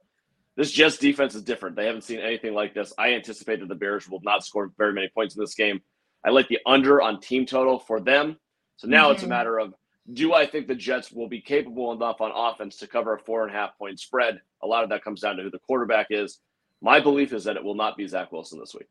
This 0.57 0.73
Jets 0.73 0.99
defense 0.99 1.35
is 1.35 1.43
different. 1.43 1.77
They 1.77 1.87
haven't 1.87 2.03
seen 2.03 2.19
anything 2.19 2.53
like 2.53 2.75
this. 2.75 2.93
I 2.99 3.15
anticipate 3.15 3.61
that 3.61 3.69
the 3.69 3.75
Bears 3.75 4.09
will 4.09 4.21
not 4.23 4.45
score 4.45 4.71
very 4.77 4.93
many 4.93 5.09
points 5.09 5.37
in 5.37 5.41
this 5.41 5.55
game. 5.55 5.81
I 6.25 6.31
like 6.31 6.49
the 6.49 6.59
under 6.67 7.00
on 7.00 7.20
team 7.20 7.47
total 7.47 7.79
for 7.79 8.00
them. 8.00 8.38
So 8.76 8.88
now 8.88 9.05
mm-hmm. 9.05 9.15
it's 9.15 9.23
a 9.23 9.29
matter 9.29 9.59
of 9.59 9.75
do 10.12 10.32
I 10.32 10.47
think 10.47 10.67
the 10.67 10.75
Jets 10.75 11.12
will 11.12 11.29
be 11.29 11.41
capable 11.41 11.93
enough 11.93 12.20
on 12.20 12.32
offense 12.35 12.76
to 12.79 12.87
cover 12.87 13.15
a 13.15 13.19
four 13.19 13.43
and 13.47 13.55
a 13.55 13.59
half 13.59 13.76
point 13.79 14.00
spread? 14.00 14.41
A 14.62 14.67
lot 14.67 14.82
of 14.82 14.91
that 14.91 15.05
comes 15.05 15.20
down 15.20 15.37
to 15.37 15.43
who 15.43 15.50
the 15.50 15.59
quarterback 15.59 16.06
is. 16.11 16.38
My 16.81 17.00
belief 17.00 17.32
is 17.32 17.44
that 17.44 17.56
it 17.56 17.65
will 17.65 17.75
not 17.75 17.97
be 17.97 18.06
Zach 18.06 18.32
Wilson 18.32 18.59
this 18.59 18.75
week. 18.75 18.88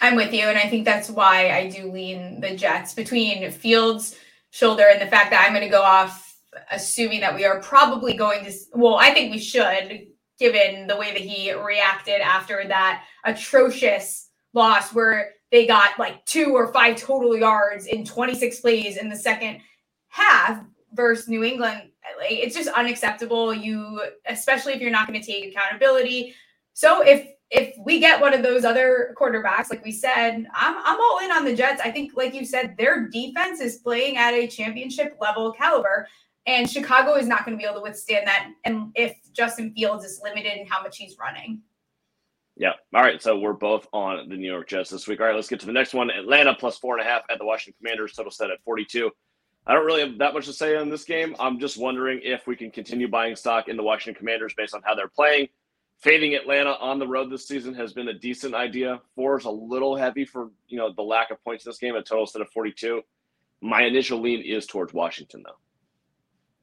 I'm 0.00 0.14
with 0.14 0.32
you, 0.32 0.42
and 0.42 0.58
I 0.58 0.68
think 0.68 0.84
that's 0.84 1.08
why 1.08 1.50
I 1.50 1.70
do 1.70 1.90
lean 1.90 2.40
the 2.40 2.54
Jets 2.54 2.94
between 2.94 3.50
Fields' 3.50 4.16
shoulder 4.50 4.84
and 4.90 5.00
the 5.00 5.06
fact 5.06 5.30
that 5.30 5.44
I'm 5.44 5.54
going 5.54 5.64
to 5.64 5.70
go 5.70 5.82
off 5.82 6.36
assuming 6.70 7.20
that 7.20 7.34
we 7.34 7.44
are 7.44 7.60
probably 7.60 8.14
going 8.14 8.44
to. 8.44 8.52
Well, 8.74 8.96
I 8.96 9.12
think 9.12 9.32
we 9.32 9.38
should, 9.38 10.06
given 10.38 10.86
the 10.86 10.96
way 10.96 11.12
that 11.12 11.22
he 11.22 11.52
reacted 11.52 12.20
after 12.20 12.62
that 12.68 13.04
atrocious 13.24 14.28
loss, 14.52 14.92
where 14.92 15.32
they 15.52 15.66
got 15.66 15.98
like 15.98 16.24
two 16.26 16.54
or 16.54 16.72
five 16.72 16.96
total 16.96 17.36
yards 17.36 17.86
in 17.86 18.04
26 18.04 18.60
plays 18.60 18.96
in 18.96 19.08
the 19.08 19.16
second 19.16 19.60
half 20.08 20.62
versus 20.92 21.28
New 21.28 21.44
England. 21.44 21.90
It's 22.22 22.54
just 22.54 22.68
unacceptable. 22.70 23.54
You, 23.54 24.02
especially 24.26 24.72
if 24.72 24.80
you're 24.80 24.90
not 24.90 25.06
going 25.06 25.20
to 25.20 25.26
take 25.26 25.52
accountability. 25.54 26.34
So 26.72 27.02
if 27.02 27.28
if 27.50 27.76
we 27.78 28.00
get 28.00 28.20
one 28.20 28.34
of 28.34 28.42
those 28.42 28.64
other 28.64 29.14
quarterbacks, 29.18 29.70
like 29.70 29.84
we 29.84 29.92
said, 29.92 30.46
I'm 30.54 30.76
I'm 30.78 31.00
all 31.00 31.20
in 31.22 31.30
on 31.30 31.44
the 31.44 31.54
Jets. 31.54 31.80
I 31.80 31.90
think, 31.90 32.12
like 32.16 32.34
you 32.34 32.44
said, 32.44 32.76
their 32.76 33.08
defense 33.08 33.60
is 33.60 33.76
playing 33.76 34.16
at 34.16 34.34
a 34.34 34.48
championship 34.48 35.16
level 35.20 35.52
caliber, 35.52 36.08
and 36.46 36.68
Chicago 36.68 37.14
is 37.14 37.28
not 37.28 37.44
going 37.44 37.56
to 37.56 37.62
be 37.62 37.64
able 37.64 37.76
to 37.76 37.82
withstand 37.82 38.26
that. 38.26 38.50
And 38.64 38.90
if 38.96 39.16
Justin 39.32 39.72
Fields 39.74 40.04
is 40.04 40.20
limited 40.24 40.58
in 40.58 40.66
how 40.66 40.82
much 40.82 40.96
he's 40.96 41.16
running. 41.18 41.62
Yeah. 42.56 42.72
All 42.94 43.02
right. 43.02 43.22
So 43.22 43.38
we're 43.38 43.52
both 43.52 43.86
on 43.92 44.28
the 44.28 44.36
New 44.36 44.50
York 44.50 44.68
Jets 44.68 44.90
this 44.90 45.06
week. 45.06 45.20
All 45.20 45.26
right. 45.26 45.34
Let's 45.34 45.48
get 45.48 45.60
to 45.60 45.66
the 45.66 45.72
next 45.72 45.92
one. 45.92 46.10
Atlanta 46.10 46.54
plus 46.54 46.78
four 46.78 46.96
and 46.98 47.06
a 47.06 47.10
half 47.10 47.22
at 47.30 47.38
the 47.38 47.44
Washington 47.44 47.74
Commanders. 47.78 48.14
Total 48.14 48.32
set 48.32 48.50
at 48.50 48.62
42. 48.64 49.10
I 49.66 49.74
don't 49.74 49.84
really 49.84 50.00
have 50.00 50.18
that 50.18 50.32
much 50.32 50.46
to 50.46 50.52
say 50.52 50.76
on 50.76 50.88
this 50.88 51.04
game. 51.04 51.34
I'm 51.40 51.58
just 51.58 51.76
wondering 51.76 52.20
if 52.22 52.46
we 52.46 52.56
can 52.56 52.70
continue 52.70 53.08
buying 53.08 53.34
stock 53.34 53.68
in 53.68 53.76
the 53.76 53.82
Washington 53.82 54.18
Commanders 54.18 54.54
based 54.56 54.74
on 54.74 54.82
how 54.84 54.94
they're 54.94 55.08
playing. 55.08 55.48
Fading 55.98 56.34
Atlanta 56.34 56.74
on 56.74 56.98
the 56.98 57.06
road 57.06 57.30
this 57.30 57.48
season 57.48 57.74
has 57.74 57.92
been 57.92 58.08
a 58.08 58.14
decent 58.14 58.54
idea. 58.54 59.00
Four 59.16 59.38
is 59.38 59.44
a 59.44 59.50
little 59.50 59.96
heavy 59.96 60.24
for 60.24 60.50
you 60.68 60.78
know 60.78 60.92
the 60.92 61.02
lack 61.02 61.30
of 61.30 61.42
points 61.42 61.64
in 61.64 61.70
this 61.70 61.78
game. 61.78 61.96
A 61.96 62.02
total 62.02 62.26
set 62.26 62.42
of 62.42 62.50
42. 62.50 63.02
My 63.60 63.82
initial 63.82 64.20
lean 64.20 64.42
is 64.42 64.66
towards 64.66 64.92
Washington 64.92 65.42
though. 65.44 65.56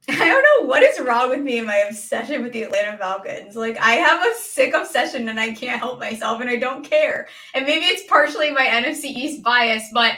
I 0.08 0.28
don't 0.28 0.44
know 0.60 0.68
what 0.68 0.82
is 0.82 1.00
wrong 1.00 1.30
with 1.30 1.40
me 1.40 1.58
and 1.58 1.66
my 1.66 1.76
obsession 1.76 2.42
with 2.42 2.52
the 2.52 2.64
Atlanta 2.64 2.98
Falcons. 2.98 3.56
Like 3.56 3.78
I 3.78 3.92
have 3.92 4.20
a 4.24 4.34
sick 4.38 4.74
obsession 4.74 5.28
and 5.28 5.40
I 5.40 5.54
can't 5.54 5.80
help 5.80 5.98
myself 5.98 6.42
and 6.42 6.50
I 6.50 6.56
don't 6.56 6.84
care. 6.84 7.26
And 7.54 7.64
maybe 7.64 7.86
it's 7.86 8.06
partially 8.06 8.50
my 8.50 8.66
NFC 8.66 9.04
East 9.04 9.42
bias, 9.42 9.84
but 9.94 10.14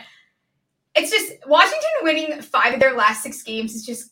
it's 0.97 1.11
just 1.11 1.35
Washington 1.47 1.91
winning 2.03 2.43
five 2.43 2.75
of 2.75 2.81
their 2.81 2.97
last 2.97 3.23
six 3.23 3.43
games 3.43 3.75
is 3.75 3.87
just 3.87 4.11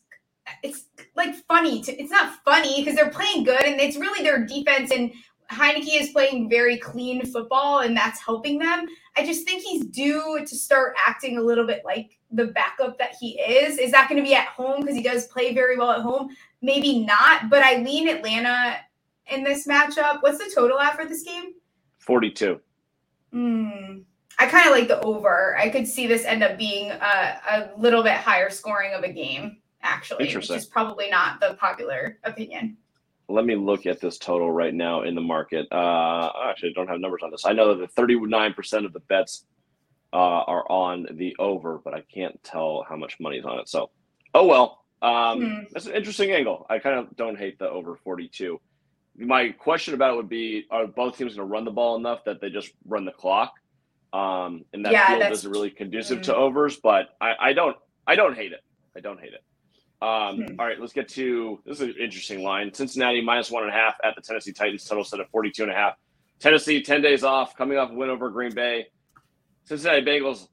it's 0.62 0.84
like 1.16 1.34
funny. 1.48 1.82
To, 1.82 2.00
it's 2.00 2.10
not 2.10 2.34
funny 2.44 2.84
because 2.84 2.94
they're 2.94 3.10
playing 3.10 3.44
good 3.44 3.64
and 3.64 3.80
it's 3.80 3.96
really 3.96 4.22
their 4.22 4.44
defense 4.44 4.92
and 4.92 5.12
Heinicke 5.50 6.00
is 6.00 6.10
playing 6.10 6.48
very 6.48 6.78
clean 6.78 7.24
football 7.26 7.80
and 7.80 7.96
that's 7.96 8.20
helping 8.20 8.58
them. 8.58 8.86
I 9.16 9.26
just 9.26 9.44
think 9.44 9.62
he's 9.62 9.84
due 9.86 10.40
to 10.40 10.54
start 10.54 10.94
acting 11.06 11.36
a 11.38 11.42
little 11.42 11.66
bit 11.66 11.82
like 11.84 12.18
the 12.34 12.46
backup 12.48 12.98
that 12.98 13.14
he 13.20 13.38
is. 13.40 13.78
Is 13.78 13.92
that 13.92 14.08
going 14.08 14.22
to 14.22 14.26
be 14.26 14.34
at 14.34 14.46
home 14.46 14.80
because 14.80 14.96
he 14.96 15.02
does 15.02 15.26
play 15.28 15.54
very 15.54 15.78
well 15.78 15.92
at 15.92 16.00
home? 16.00 16.30
Maybe 16.62 17.04
not, 17.04 17.48
but 17.48 17.62
I 17.62 17.76
lean 17.82 18.08
Atlanta 18.08 18.76
in 19.30 19.44
this 19.44 19.66
matchup. 19.66 20.22
What's 20.22 20.38
the 20.38 20.50
total 20.54 20.78
at 20.78 20.96
for 20.96 21.04
this 21.04 21.22
game? 21.22 21.54
42. 21.98 22.60
Hmm. 23.32 23.98
I 24.38 24.46
kind 24.46 24.66
of 24.66 24.72
like 24.72 24.88
the 24.88 25.00
over. 25.00 25.56
I 25.56 25.68
could 25.68 25.86
see 25.86 26.06
this 26.06 26.24
end 26.24 26.42
up 26.42 26.58
being 26.58 26.90
a, 26.90 27.40
a 27.50 27.70
little 27.78 28.02
bit 28.02 28.14
higher 28.14 28.50
scoring 28.50 28.92
of 28.92 29.04
a 29.04 29.12
game, 29.12 29.58
actually, 29.82 30.24
which 30.24 30.30
Interesting. 30.30 30.56
is 30.56 30.66
probably 30.66 31.08
not 31.08 31.40
the 31.40 31.54
popular 31.54 32.18
opinion. 32.24 32.76
Let 33.28 33.46
me 33.46 33.54
look 33.54 33.86
at 33.86 34.00
this 34.00 34.18
total 34.18 34.50
right 34.50 34.74
now 34.74 35.02
in 35.02 35.14
the 35.14 35.20
market. 35.20 35.66
Uh, 35.72 36.30
actually, 36.44 36.70
I 36.70 36.72
don't 36.74 36.88
have 36.88 37.00
numbers 37.00 37.22
on 37.22 37.30
this. 37.30 37.46
I 37.46 37.52
know 37.52 37.74
that 37.74 37.94
39% 37.94 38.84
of 38.84 38.92
the 38.92 39.00
bets 39.00 39.46
uh, 40.14 40.44
are 40.47 40.71
on 40.71 41.06
the 41.12 41.35
over, 41.38 41.80
but 41.85 41.92
I 41.92 42.02
can't 42.14 42.42
tell 42.44 42.87
how 42.88 42.97
much 42.97 43.18
money 43.21 43.38
is 43.38 43.44
on 43.44 43.59
it. 43.59 43.68
So, 43.68 43.90
oh 44.35 44.47
well. 44.47 44.80
Um, 45.02 45.42
Hmm. 45.42 45.62
That's 45.73 45.87
an 45.87 45.94
interesting 45.94 46.30
angle. 46.30 46.64
I 46.71 46.78
kind 46.78 46.99
of 46.99 47.14
don't 47.16 47.37
hate 47.37 47.59
the 47.59 47.68
over 47.68 47.97
42. 47.97 48.59
My 49.18 49.50
question 49.50 49.92
about 49.94 50.14
it 50.14 50.16
would 50.16 50.28
be 50.30 50.64
are 50.71 50.87
both 50.87 51.18
teams 51.18 51.37
going 51.37 51.47
to 51.47 51.52
run 51.52 51.64
the 51.64 51.71
ball 51.71 51.97
enough 51.97 52.25
that 52.25 52.40
they 52.40 52.49
just 52.49 52.71
run 52.87 53.04
the 53.04 53.12
clock? 53.12 53.52
Um, 54.14 54.64
and 54.73 54.85
that 54.87 54.92
Yeah, 54.92 55.18
field 55.18 55.33
isn't 55.33 55.50
really 55.50 55.71
conducive 55.71 56.21
Mm. 56.21 56.25
to 56.25 56.37
overs, 56.37 56.76
but 56.76 57.09
I, 57.21 57.35
I 57.40 57.52
don't 57.52 57.76
I 58.06 58.14
don't 58.16 58.35
hate 58.37 58.52
it. 58.52 58.61
I 58.97 59.00
don't 59.00 59.21
hate 59.21 59.33
it. 59.35 59.42
Um, 60.00 60.37
Hmm. 60.37 60.61
All 60.61 60.66
right, 60.66 60.80
let's 60.80 60.92
get 60.92 61.09
to 61.11 61.61
this 61.66 61.80
is 61.80 61.88
an 61.88 61.94
interesting 62.00 62.42
line. 62.42 62.73
Cincinnati 62.73 63.21
minus 63.21 63.50
one 63.50 63.64
and 63.64 63.73
a 63.73 63.76
half 63.76 63.97
at 64.04 64.14
the 64.14 64.23
Tennessee 64.23 64.52
Titans, 64.52 64.85
total 64.85 65.04
set 65.04 65.21
at 65.21 65.28
42 65.30 65.64
and 65.64 65.73
a 65.73 65.75
half. 65.75 65.94
Tennessee, 66.40 66.83
10 66.83 67.02
days 67.02 67.25
off, 67.25 67.56
coming 67.56 67.76
off 67.78 67.90
a 67.90 67.94
win 67.94 68.11
over 68.11 68.30
Green 68.30 68.54
Bay. 68.54 68.87
Cincinnati 69.64 70.02
Bengals, 70.02 70.49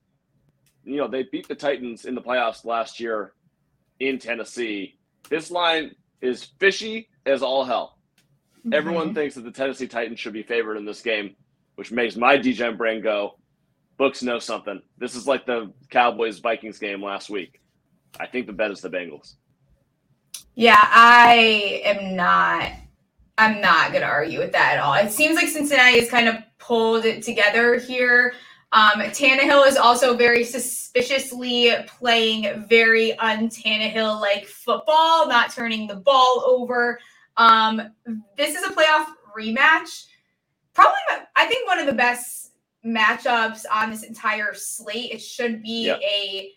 you 0.84 0.98
know, 0.98 1.08
they 1.08 1.24
beat 1.24 1.48
the 1.48 1.56
Titans 1.56 2.06
in 2.06 2.16
the 2.16 2.22
playoffs 2.22 2.66
last 2.66 3.00
year 3.00 3.34
in 4.00 4.18
Tennessee. 4.18 4.98
This 5.30 5.52
line 5.52 5.96
is 6.22 6.46
fishy 6.60 7.10
as 7.26 7.44
all 7.44 7.64
hell. 7.64 7.98
Everyone 8.72 9.12
Mhm. 9.12 9.16
thinks 9.16 9.36
that 9.36 9.42
the 9.42 9.52
Tennessee 9.52 9.88
Titans 9.88 10.20
should 10.20 10.34
be 10.34 10.44
favored 10.44 10.78
in 10.78 10.86
this 10.86 11.02
game, 11.02 11.36
which 11.76 11.92
makes 11.92 12.16
my 12.16 12.38
DGen 12.38 12.78
brain 12.78 13.02
go, 13.02 13.38
books 13.98 14.24
know 14.24 14.40
something. 14.40 14.82
This 14.98 15.16
is 15.16 15.28
like 15.28 15.46
the 15.46 15.74
Cowboys 15.90 16.40
Vikings 16.40 16.80
game 16.80 17.04
last 17.04 17.30
week. 17.30 17.60
I 18.20 18.28
think 18.28 18.48
the 18.48 18.54
bet 18.54 18.72
is 18.72 18.82
the 18.82 18.90
Bengals. 18.90 19.36
Yeah, 20.56 20.80
I 20.80 21.82
am 21.86 22.16
not. 22.16 22.72
I'm 23.38 23.62
not 23.62 23.92
going 23.92 24.02
to 24.02 24.08
argue 24.08 24.40
with 24.40 24.52
that 24.52 24.74
at 24.74 24.80
all. 24.80 24.94
It 24.94 25.12
seems 25.12 25.36
like 25.36 25.48
Cincinnati 25.48 26.00
has 26.00 26.10
kind 26.10 26.28
of 26.28 26.36
pulled 26.60 27.06
it 27.06 27.24
together 27.24 27.76
here. 27.78 28.34
Um, 28.74 29.02
Tannehill 29.02 29.68
is 29.68 29.76
also 29.76 30.16
very 30.16 30.44
suspiciously 30.46 31.74
playing 31.88 32.66
very 32.70 33.18
un 33.20 33.50
Tannehill 33.50 34.22
like 34.22 34.46
football, 34.46 35.28
not 35.28 35.52
turning 35.52 35.88
the 35.88 35.96
ball 35.96 36.44
over. 36.48 37.00
Um, 37.38 37.92
this 38.38 38.56
is 38.56 38.64
a 38.64 38.74
playoff 38.74 39.08
rematch. 39.38 40.06
Probably, 40.74 40.94
I 41.36 41.46
think, 41.48 41.68
one 41.68 41.80
of 41.80 41.86
the 41.86 41.94
best 41.94 42.54
matchups 42.86 43.66
on 43.72 43.92
this 43.92 44.04
entire 44.04 44.54
slate. 44.54 45.12
It 45.12 45.22
should 45.22 45.62
be 45.62 45.88
Yeah. 45.88 45.98
a 45.98 46.54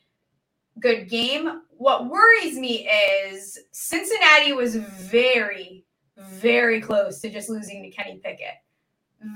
good 0.79 1.09
game. 1.09 1.63
What 1.77 2.09
worries 2.09 2.59
me 2.59 2.89
is 2.89 3.59
Cincinnati 3.73 4.53
was 4.53 4.77
very, 4.77 5.85
very 6.17 6.81
close 6.81 7.21
to 7.21 7.31
just 7.31 7.49
losing 7.49 7.83
to 7.83 7.91
Kenny 7.91 8.21
Pickett. 8.23 8.55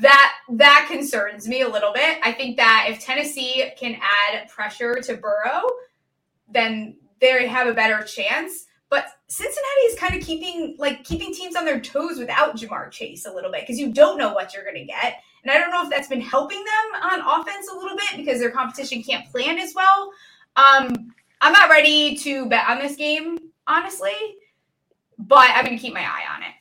That 0.03 0.35
that 0.51 0.87
concerns 0.91 1.49
me 1.49 1.63
a 1.63 1.69
little 1.69 1.93
bit. 1.93 2.19
I 2.23 2.33
think 2.33 2.57
that 2.59 2.87
if 2.91 3.01
Tennessee 3.01 3.71
can 3.79 3.95
add 3.95 4.49
pressure 4.49 4.97
to 4.97 5.17
Burrow, 5.17 5.63
then 6.49 6.97
they 7.21 7.47
have 7.47 7.67
a 7.67 7.75
better 7.75 8.03
chance. 8.05 8.67
But 8.91 9.07
Cincinnati 9.29 9.81
is 9.87 9.99
kind 9.99 10.15
of 10.15 10.27
keeping 10.27 10.77
like 10.79 11.05
keeping 11.05 11.33
teams 11.33 11.57
on 11.57 11.65
their 11.65 11.81
toes 11.81 12.19
without 12.19 12.57
Ja'Marr 12.57 12.91
Chase 12.91 13.27
a 13.27 13.33
little 13.33 13.51
bit 13.51 13.63
because 13.63 13.79
you 13.79 13.93
don't 13.93 14.19
know 14.19 14.33
what 14.33 14.55
you're 14.55 14.65
going 14.65 14.77
to 14.77 14.85
get. 14.85 15.23
And 15.43 15.51
I 15.51 15.59
don't 15.59 15.71
know 15.71 15.83
if 15.83 15.91
that's 15.91 16.09
been 16.09 16.21
helping 16.21 16.63
them 16.65 17.03
on 17.03 17.41
offense 17.41 17.69
a 17.73 17.77
little 17.77 17.97
bit 17.97 18.17
because 18.17 18.41
their 18.41 18.51
competition 18.51 19.03
can't 19.03 19.31
plan 19.31 19.59
as 19.59 19.75
well. 19.75 20.13
Um, 20.57 21.15
I'm 21.41 21.53
not 21.53 21.71
ready 21.71 22.17
to 22.17 22.47
bet 22.47 22.69
on 22.69 22.79
this 22.79 22.97
game, 22.97 23.39
honestly, 23.67 24.11
but 25.19 25.51
I'm 25.51 25.65
going 25.65 25.77
to 25.77 25.83
keep 25.83 25.95
my 25.95 26.03
eye 26.03 26.25
on 26.35 26.43
it. 26.43 26.55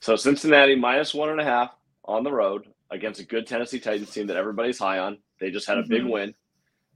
So 0.00 0.16
Cincinnati 0.16 0.74
minus 0.74 1.14
one 1.14 1.30
and 1.30 1.40
a 1.40 1.44
half 1.44 1.76
on 2.04 2.22
the 2.24 2.32
road 2.32 2.66
against 2.90 3.20
a 3.20 3.24
good 3.24 3.46
Tennessee 3.46 3.80
Titans 3.80 4.10
team 4.10 4.26
that 4.28 4.36
everybody's 4.36 4.78
high 4.78 4.98
on. 4.98 5.18
They 5.40 5.50
just 5.50 5.66
had 5.66 5.78
a 5.78 5.82
big 5.82 6.02
Mhm. 6.02 6.10
win. 6.10 6.34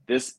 This 0.07 0.35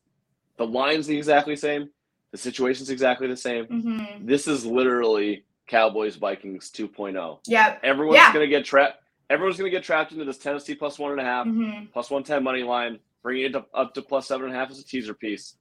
the 0.56 0.66
line's 0.66 1.08
exactly 1.08 1.10
the 1.10 1.18
exactly 1.18 1.56
same. 1.56 1.90
The 2.32 2.38
situation's 2.38 2.90
exactly 2.90 3.26
the 3.28 3.36
same. 3.36 3.66
Mm-hmm. 3.66 4.26
This 4.26 4.46
is 4.46 4.64
literally 4.66 5.44
Cowboys 5.66 6.16
Vikings 6.16 6.70
2.0. 6.70 7.40
Yeah. 7.46 7.78
Everyone's 7.82 8.16
Yeah. 8.18 8.32
gonna 8.32 8.46
get 8.46 8.64
trapped. 8.64 9.02
Everyone's 9.30 9.56
gonna 9.56 9.70
get 9.70 9.82
trapped 9.84 10.12
into 10.12 10.24
this 10.24 10.38
Tennessee 10.38 10.74
plus 10.74 10.98
one 10.98 11.12
and 11.12 11.20
a 11.20 11.24
half, 11.24 11.46
Mm-hmm. 11.46 11.86
plus 11.92 12.10
one 12.10 12.22
ten 12.24 12.42
money 12.44 12.62
line, 12.62 12.98
bringing 13.22 13.44
it 13.46 13.52
to, 13.52 13.64
up 13.74 13.94
to 13.94 14.02
plus 14.02 14.26
seven 14.26 14.46
and 14.46 14.54
a 14.54 14.58
half 14.58 14.70
as 14.70 14.78
a 14.80 14.84
teaser 14.84 15.14
piece. 15.14 15.56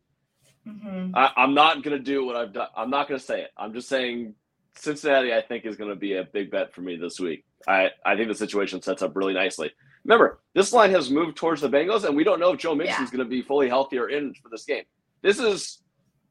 Mm-hmm. 0.68 1.16
I, 1.16 1.32
I'm 1.38 1.54
not 1.54 1.82
gonna 1.84 2.00
do 2.00 2.25
what 2.25 2.36
I've 2.36 2.51
done. 2.54 2.68
I'm 2.75 2.89
not 2.89 3.08
gonna 3.08 3.20
say 3.20 3.42
it. 3.42 3.51
I'm 3.58 3.74
just 3.74 3.88
saying 3.88 4.36
Cincinnati. 4.75 5.34
I 5.34 5.42
think 5.42 5.66
is 5.66 5.78
gonna 5.78 5.96
be 5.96 6.13
a 6.16 6.24
big 6.25 6.51
bet 6.51 6.74
for 6.74 6.82
me 6.82 6.96
this 6.98 7.20
week. 7.20 7.46
I 7.68 7.92
I 8.06 8.16
think 8.16 8.28
the 8.30 8.36
situation 8.36 8.82
sets 8.82 9.01
up 9.01 9.16
really 9.16 9.34
nicely. 9.34 9.72
Remember, 10.06 10.39
this 10.54 10.72
line 10.74 10.92
has 10.92 11.10
moved 11.12 11.36
towards 11.38 11.62
the 11.62 11.70
Bengals, 11.70 12.06
and 12.06 12.16
we 12.16 12.24
don't 12.24 12.39
know 12.39 12.54
if 12.54 12.60
Joe 12.60 12.74
Mixon's 12.75 13.12
Yeah. 13.12 13.18
gonna 13.18 13.30
be 13.30 13.42
fully 13.42 13.68
healthy 13.68 13.98
or 13.98 14.10
in 14.10 14.34
for 14.36 14.50
this 14.50 14.66
game. 14.66 14.84
This 15.22 15.39
is. 15.39 15.80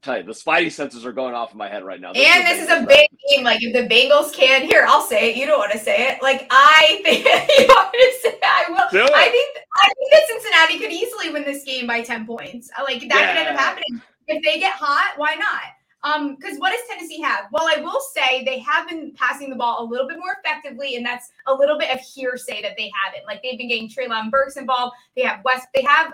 Tell 0.00 0.16
you, 0.18 0.22
the 0.22 0.30
Spidey 0.30 0.70
senses 0.70 1.04
are 1.04 1.10
going 1.10 1.34
off 1.34 1.50
in 1.50 1.58
my 1.58 1.68
head 1.68 1.82
right 1.84 2.00
now. 2.00 2.12
And 2.12 2.46
this 2.46 2.62
is 2.62 2.68
a 2.68 2.86
bet. 2.86 2.88
big 2.88 3.08
game. 3.28 3.42
Like 3.44 3.58
if 3.60 3.72
the 3.72 3.92
Bengals 3.92 4.32
can, 4.32 4.62
here 4.62 4.86
I'll 4.88 5.02
say 5.02 5.30
it. 5.32 5.36
You 5.36 5.44
don't 5.44 5.58
want 5.58 5.72
to 5.72 5.78
say 5.78 6.06
it. 6.06 6.22
Like 6.22 6.46
I 6.52 7.00
think 7.04 7.24
you 7.26 7.66
want 7.66 7.92
me 7.92 7.98
to 7.98 8.18
say 8.22 8.28
it, 8.28 8.38
I 8.44 8.64
will. 8.70 8.86
Do 8.92 9.04
it. 9.04 9.10
I 9.12 9.28
think 9.28 9.58
I 9.74 9.88
think 9.88 10.12
that 10.12 10.22
Cincinnati 10.28 10.78
could 10.78 10.92
easily 10.92 11.30
win 11.32 11.42
this 11.42 11.64
game 11.64 11.88
by 11.88 12.00
ten 12.02 12.24
points. 12.28 12.70
Like 12.80 13.00
that 13.08 13.08
could 13.08 13.38
end 13.40 13.48
up 13.48 13.56
happening 13.56 14.00
if 14.28 14.40
they 14.44 14.60
get 14.60 14.72
hot. 14.74 15.14
Why 15.16 15.34
not? 15.34 15.62
Um, 16.04 16.36
because 16.36 16.58
what 16.58 16.70
does 16.70 16.80
Tennessee 16.88 17.20
have? 17.22 17.46
Well, 17.50 17.66
I 17.66 17.80
will 17.80 18.00
say 18.14 18.44
they 18.44 18.60
have 18.60 18.88
been 18.88 19.12
passing 19.16 19.50
the 19.50 19.56
ball 19.56 19.82
a 19.82 19.86
little 19.86 20.06
bit 20.06 20.18
more 20.18 20.36
effectively, 20.42 20.94
and 20.96 21.04
that's 21.04 21.30
a 21.46 21.54
little 21.54 21.76
bit 21.76 21.92
of 21.92 22.00
hearsay 22.00 22.62
that 22.62 22.76
they 22.76 22.90
haven't. 23.04 23.26
Like 23.26 23.42
they've 23.42 23.58
been 23.58 23.68
getting 23.68 23.88
Treylon 23.88 24.30
Burks 24.30 24.56
involved. 24.56 24.94
They 25.16 25.22
have 25.22 25.40
West. 25.44 25.66
They 25.74 25.82
have 25.82 26.12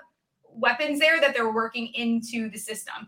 weapons 0.55 1.01
there 1.01 1.21
that 1.21 1.35
they're 1.35 1.53
working 1.53 1.89
into 1.95 2.49
the 2.51 2.59
system. 2.59 3.07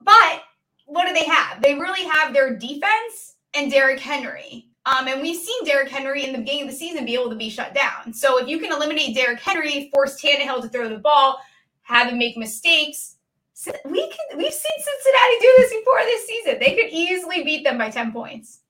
But 0.00 0.42
what 0.86 1.08
do 1.08 1.14
they 1.14 1.26
have? 1.26 1.62
They 1.62 1.74
really 1.74 2.04
have 2.04 2.32
their 2.32 2.56
defense 2.56 3.36
and 3.54 3.70
Derrick 3.70 4.00
Henry. 4.00 4.68
Um, 4.86 5.08
and 5.08 5.22
we've 5.22 5.40
seen 5.40 5.64
Derrick 5.64 5.88
Henry 5.88 6.24
in 6.24 6.32
the 6.32 6.38
beginning 6.38 6.64
of 6.64 6.70
the 6.70 6.76
season 6.76 7.06
be 7.06 7.14
able 7.14 7.30
to 7.30 7.36
be 7.36 7.48
shut 7.48 7.74
down. 7.74 8.12
So 8.12 8.38
if 8.38 8.48
you 8.48 8.58
can 8.58 8.70
eliminate 8.70 9.14
Derrick 9.14 9.40
Henry, 9.40 9.90
force 9.94 10.20
Tannehill 10.20 10.60
to 10.60 10.68
throw 10.68 10.90
the 10.90 10.98
ball, 10.98 11.40
have 11.82 12.08
him 12.12 12.18
make 12.18 12.36
mistakes, 12.36 13.16
we 13.84 14.08
can 14.08 14.38
we've 14.38 14.52
seen 14.52 14.78
Cincinnati 14.78 15.36
do 15.40 15.54
this 15.58 15.70
before 15.72 15.98
this 16.04 16.26
season. 16.26 16.58
They 16.60 16.74
could 16.74 16.90
easily 16.92 17.42
beat 17.44 17.64
them 17.64 17.78
by 17.78 17.90
10 17.90 18.12
points. 18.12 18.60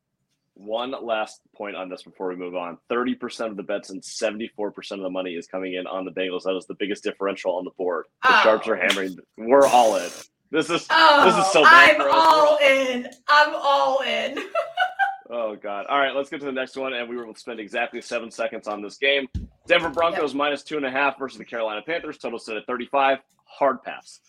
One 0.57 0.95
last 1.05 1.41
point 1.57 1.75
on 1.75 1.89
this 1.89 2.03
before 2.05 2.29
we 2.29 2.37
move 2.37 2.55
on. 2.55 2.79
30% 2.89 3.47
of 3.51 3.57
the 3.57 3.63
bets 3.65 3.91
and 3.91 4.01
74% 4.01 4.49
of 4.93 5.01
the 5.01 5.11
money 5.11 5.33
is 5.35 5.49
coming 5.49 5.75
in 5.75 5.87
on 5.89 6.05
the 6.05 6.13
Bengals. 6.13 6.45
That 6.45 6.57
is 6.57 6.67
the 6.67 6.75
biggest 6.79 7.03
differential 7.03 7.57
on 7.57 7.65
the 7.65 7.73
board. 7.73 8.05
The 8.23 8.29
Oh. 8.39 8.41
Sharps 8.45 8.69
are 8.69 8.77
hammering. 8.77 9.19
We're 9.37 9.67
all 9.67 9.97
in. 9.97 10.09
This 10.53 10.71
is 10.71 10.87
Oh, 10.91 11.25
This 11.25 11.45
is 11.45 11.53
so 11.53 11.61
oh, 11.63 11.65
bad 11.65 11.97
I'm 11.97 12.01
for 12.01 12.09
us. 12.09 12.15
all 12.15 12.59
in. 12.63 13.09
I'm 13.29 13.55
all 13.57 14.01
in. 14.03 14.39
oh 15.31 15.57
god. 15.57 15.87
All 15.87 15.99
right, 15.99 16.15
let's 16.15 16.31
get 16.31 16.39
to 16.41 16.47
the 16.47 16.53
next 16.53 16.77
one. 16.77 16.93
And 16.93 17.09
we 17.09 17.17
will 17.17 17.35
spend 17.35 17.59
exactly 17.59 18.01
seven 18.01 18.31
seconds 18.31 18.69
on 18.69 18.81
this 18.81 18.97
game. 18.97 19.27
Denver 19.67 19.89
Broncos 19.91 20.35
minus 20.35 20.63
two 20.63 20.77
and 20.77 20.87
a 20.87 20.91
half 20.91 21.19
versus 21.19 21.39
the 21.39 21.45
Carolina 21.45 21.83
Panthers. 21.85 22.19
Total 22.19 22.39
set 22.39 22.57
at 22.57 22.67
35. 22.67 23.19
Hard 23.47 23.83
pass. 23.83 24.21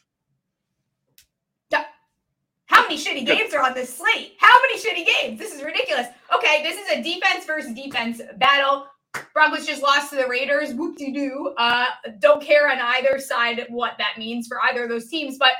How 2.85 2.89
many 2.89 3.01
shitty 3.01 3.25
games 3.25 3.51
are 3.55 3.63
on 3.63 3.73
this 3.73 3.97
slate? 3.97 4.33
How 4.37 4.53
many 4.61 4.79
shitty 4.79 5.07
games? 5.07 5.39
This 5.39 5.55
is 5.55 5.63
ridiculous. 5.63 6.05
Okay, 6.35 6.61
this 6.61 6.77
is 6.77 6.87
a 6.91 7.01
defense 7.01 7.43
versus 7.43 7.73
defense 7.73 8.21
battle. 8.37 8.85
Broncos 9.33 9.65
just 9.65 9.81
lost 9.81 10.11
to 10.11 10.17
the 10.17 10.27
Raiders. 10.27 10.71
Whoop 10.75 10.95
de 10.95 11.11
doo. 11.11 11.55
Uh, 11.57 11.87
don't 12.19 12.43
care 12.43 12.69
on 12.69 12.77
either 12.77 13.17
side 13.17 13.65
what 13.69 13.93
that 13.97 14.19
means 14.19 14.45
for 14.47 14.59
either 14.65 14.83
of 14.83 14.89
those 14.89 15.07
teams, 15.07 15.39
but 15.39 15.53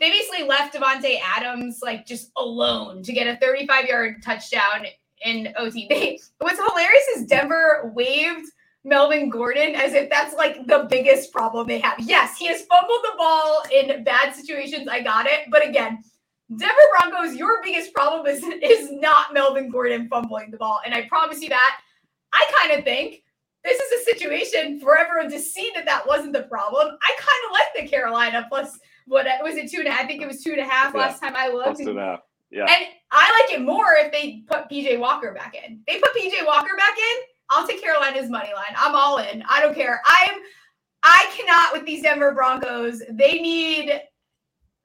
they 0.00 0.08
basically 0.08 0.48
left 0.48 0.74
Davante 0.74 1.18
Adams 1.22 1.80
like 1.82 2.06
just 2.06 2.30
alone 2.38 3.02
to 3.02 3.12
get 3.12 3.26
a 3.26 3.36
35 3.38 3.84
yard 3.84 4.22
touchdown 4.24 4.86
in 5.26 5.52
OT. 5.58 5.86
They, 5.90 6.18
what's 6.38 6.58
hilarious 6.58 7.04
is 7.14 7.26
Denver 7.26 7.92
waived 7.94 8.46
Melvin 8.84 9.28
Gordon 9.28 9.74
as 9.74 9.92
if 9.92 10.08
that's 10.08 10.34
like 10.34 10.66
the 10.66 10.86
biggest 10.88 11.30
problem 11.30 11.66
they 11.66 11.78
have. 11.80 12.00
Yes, 12.00 12.38
he 12.38 12.46
has 12.46 12.62
fumbled 12.62 13.00
the 13.02 13.12
ball 13.18 13.62
in 13.70 14.02
bad 14.02 14.34
situations. 14.34 14.88
I 14.90 15.02
got 15.02 15.26
it. 15.26 15.50
But 15.50 15.68
again, 15.68 16.02
Denver 16.56 16.74
Broncos, 16.98 17.36
your 17.36 17.62
biggest 17.62 17.92
problem 17.94 18.26
is, 18.26 18.42
is 18.62 18.90
not 18.92 19.32
Melvin 19.32 19.70
Gordon 19.70 20.08
fumbling 20.08 20.50
the 20.50 20.56
ball. 20.56 20.80
And 20.84 20.94
I 20.94 21.02
promise 21.08 21.40
you 21.42 21.48
that. 21.50 21.80
I 22.32 22.46
kind 22.60 22.78
of 22.78 22.84
think 22.84 23.22
this 23.64 23.78
is 23.78 24.00
a 24.00 24.04
situation 24.04 24.80
for 24.80 24.98
everyone 24.98 25.30
to 25.30 25.38
see 25.38 25.70
that 25.74 25.84
that 25.84 26.06
wasn't 26.06 26.32
the 26.32 26.42
problem. 26.44 26.88
I 27.02 27.16
kind 27.18 27.44
of 27.46 27.52
like 27.52 27.84
the 27.84 27.88
Carolina 27.90 28.46
plus 28.48 28.78
what 29.06 29.26
was 29.42 29.56
it 29.56 29.70
two 29.70 29.78
and 29.80 29.88
a 29.88 29.90
half? 29.90 30.04
I 30.04 30.06
think 30.06 30.22
it 30.22 30.26
was 30.28 30.42
two 30.42 30.52
and 30.52 30.60
a 30.60 30.64
half 30.64 30.94
Yeah. 30.94 31.00
last 31.00 31.20
time 31.20 31.34
I 31.36 31.48
looked. 31.48 31.64
Plus 31.66 31.78
two 31.78 31.90
and 31.90 31.98
a 31.98 32.02
half. 32.04 32.20
Yeah. 32.50 32.66
And 32.68 32.86
I 33.10 33.40
like 33.50 33.58
it 33.58 33.62
more 33.62 33.94
if 33.98 34.12
they 34.12 34.42
put 34.48 34.68
PJ 34.70 34.98
Walker 34.98 35.32
back 35.32 35.54
in. 35.54 35.80
They 35.86 35.98
put 35.98 36.14
PJ 36.14 36.44
Walker 36.46 36.76
back 36.76 36.96
in. 36.98 37.22
I'll 37.50 37.66
take 37.66 37.82
Carolina's 37.82 38.30
money 38.30 38.50
line. 38.54 38.74
I'm 38.76 38.94
all 38.94 39.18
in. 39.18 39.42
I 39.48 39.60
don't 39.60 39.74
care. 39.74 40.00
I'm 40.06 40.40
I 41.02 41.26
cannot 41.36 41.72
with 41.72 41.84
these 41.84 42.02
Denver 42.02 42.32
Broncos. 42.32 43.02
They 43.10 43.32
need 43.40 44.00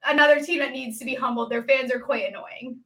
another 0.06 0.40
team 0.40 0.58
that 0.60 0.72
needs 0.72 0.98
to 0.98 1.04
be 1.04 1.14
humbled. 1.14 1.50
Their 1.50 1.62
fans 1.64 1.90
are 1.92 2.00
quite 2.00 2.28
annoying. 2.28 2.80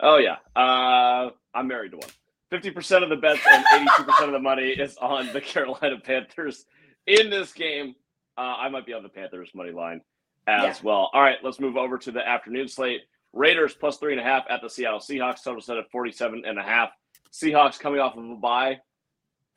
Oh 0.00 0.16
yeah. 0.18 0.36
Uh, 0.54 1.30
I'm 1.54 1.66
married 1.68 1.92
to 1.92 1.98
one. 1.98 2.08
Fifty 2.50 2.70
percent 2.70 3.04
of 3.04 3.10
the 3.10 3.16
bets 3.16 3.40
and 3.50 3.64
eighty-two 3.74 4.04
percent 4.04 4.28
of 4.28 4.32
the 4.32 4.38
money 4.38 4.68
is 4.70 4.96
on 4.98 5.32
the 5.32 5.40
Carolina 5.40 5.98
Panthers 6.02 6.64
in 7.06 7.30
this 7.30 7.52
game. 7.52 7.94
Uh, 8.36 8.54
I 8.58 8.68
might 8.68 8.86
be 8.86 8.92
on 8.94 9.02
the 9.02 9.08
Panthers 9.08 9.50
money 9.54 9.72
line 9.72 10.00
as 10.46 10.78
Yeah. 10.78 10.82
well. 10.84 11.10
All 11.12 11.20
right, 11.20 11.36
let's 11.42 11.58
move 11.60 11.76
over 11.76 11.98
to 11.98 12.10
the 12.12 12.26
afternoon 12.26 12.68
slate. 12.68 13.02
Raiders 13.34 13.74
plus 13.74 13.98
three 13.98 14.12
and 14.12 14.20
a 14.20 14.24
half 14.24 14.44
at 14.48 14.62
the 14.62 14.70
Seattle 14.70 15.00
Seahawks. 15.00 15.42
Total 15.44 15.60
set 15.60 15.76
at 15.76 15.90
47 15.90 16.44
and 16.46 16.58
a 16.58 16.62
half. 16.62 16.90
Seahawks 17.32 17.78
coming 17.78 18.00
off 18.00 18.16
of 18.16 18.24
a 18.24 18.34
bye. 18.36 18.78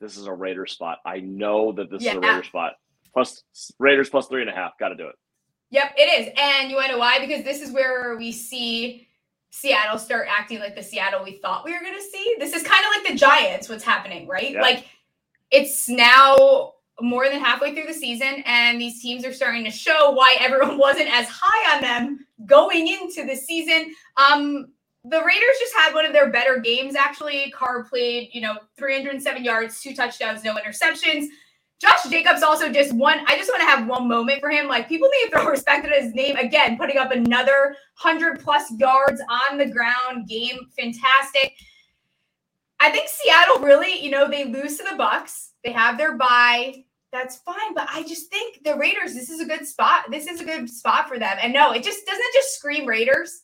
This 0.02 0.18
is 0.18 0.26
a 0.26 0.34
Raiders 0.34 0.74
spot. 0.74 0.98
I 1.06 1.20
know 1.20 1.72
that 1.74 1.90
this 1.92 2.02
is 2.02 2.08
a 2.14 2.20
Raiders 2.20 2.48
spot. 2.48 2.74
Plus 3.14 3.44
Raiders 3.80 4.10
plus 4.10 4.28
three 4.28 4.42
and 4.42 4.50
a 4.50 4.54
half. 4.54 4.78
Got 4.80 4.90
to 4.90 4.96
do 4.96 5.08
it. 5.08 5.16
Yep, 5.72 5.94
it 5.98 6.22
is. 6.22 6.34
And 6.38 6.70
you 6.70 6.76
want 6.76 6.88
to 6.88 6.94
know 6.94 7.00
why? 7.00 7.20
Because 7.20 7.44
this 7.44 7.62
is 7.62 7.72
where 7.72 8.16
we 8.18 8.32
see 8.32 9.08
Seattle 9.52 9.98
start 9.98 10.28
acting 10.30 10.60
like 10.60 10.76
the 10.76 10.84
Seattle 10.84 11.24
we 11.24 11.38
thought 11.38 11.66
we 11.66 11.74
were 11.74 11.80
going 11.80 11.96
to 11.96 12.02
see. 12.02 12.36
This 12.40 12.54
is 12.54 12.64
kind 12.64 12.84
of 12.86 13.04
like 13.04 13.12
the 13.12 13.18
Giants, 13.18 13.70
what's 13.70 13.84
happening, 13.84 14.28
right? 14.28 14.52
Yeah. 14.52 14.62
Like 14.62 14.86
it's 15.50 15.90
now 15.90 16.74
more 17.00 17.28
than 17.30 17.40
halfway 17.40 17.74
through 17.74 17.88
the 17.88 17.94
season, 17.94 18.44
and 18.46 18.80
these 18.80 19.02
teams 19.02 19.26
are 19.26 19.34
starting 19.34 19.64
to 19.64 19.72
show 19.72 20.12
why 20.12 20.38
everyone 20.40 20.78
wasn't 20.80 21.10
as 21.10 21.28
high 21.30 21.76
on 21.76 21.82
them 21.82 22.26
going 22.46 22.88
into 22.88 23.26
the 23.26 23.36
season. 23.36 23.94
Um, 24.18 24.68
the 25.04 25.18
Raiders 25.18 25.58
just 25.60 25.74
had 25.76 25.94
one 25.94 26.06
of 26.06 26.14
their 26.14 26.30
better 26.30 26.60
games, 26.60 26.96
actually. 26.96 27.52
Carr 27.58 27.84
played, 27.84 28.30
you 28.34 28.42
know, 28.42 28.58
307 28.78 29.44
yards, 29.44 29.82
two 29.82 29.96
touchdowns, 29.96 30.44
no 30.44 30.56
interceptions. 30.56 31.26
Josh 31.82 32.04
Jacobs 32.12 32.44
also 32.44 32.72
just 32.72 32.94
one. 32.94 33.22
I 33.26 33.36
just 33.38 33.50
want 33.50 33.62
to 33.62 33.66
have 33.66 33.88
one 33.88 34.08
moment 34.08 34.40
for 34.40 34.52
him. 34.52 34.68
Like 34.68 34.88
people 34.88 35.10
need 35.10 35.32
to 35.32 35.38
throw 35.38 35.46
respect 35.50 35.86
at 35.86 36.04
his 36.04 36.14
name 36.14 36.36
again, 36.36 36.78
putting 36.78 36.98
up 36.98 37.12
another 37.12 37.76
hundred 37.96 38.40
plus 38.40 38.72
yards 38.78 39.20
on 39.30 39.58
the 39.58 39.66
ground 39.66 40.28
game. 40.28 40.60
Fantastic. 40.78 41.56
I 42.80 42.92
think 42.92 43.10
Seattle 43.10 43.60
really, 43.60 44.00
you 44.04 44.12
know, 44.12 44.30
they 44.30 44.46
lose 44.46 44.78
to 44.78 44.84
the 44.90 44.96
Bucks. 44.96 45.54
They 45.64 45.72
have 45.72 45.98
their 45.98 46.18
bye. 46.18 46.84
That's 47.12 47.38
fine, 47.38 47.74
but 47.74 47.88
I 47.92 48.04
just 48.04 48.30
think 48.30 48.64
the 48.64 48.76
Raiders. 48.76 49.14
This 49.14 49.30
is 49.30 49.42
a 49.42 49.46
good 49.46 49.66
spot. 49.68 50.06
This 50.10 50.28
is 50.28 50.40
a 50.40 50.46
good 50.46 50.70
spot 50.70 51.08
for 51.08 51.18
them. 51.18 51.38
And 51.42 51.52
no, 51.52 51.72
it 51.72 51.84
just 51.84 52.06
doesn't 52.06 52.24
it 52.24 52.34
just 52.34 52.56
scream 52.56 52.86
Raiders. 52.86 53.44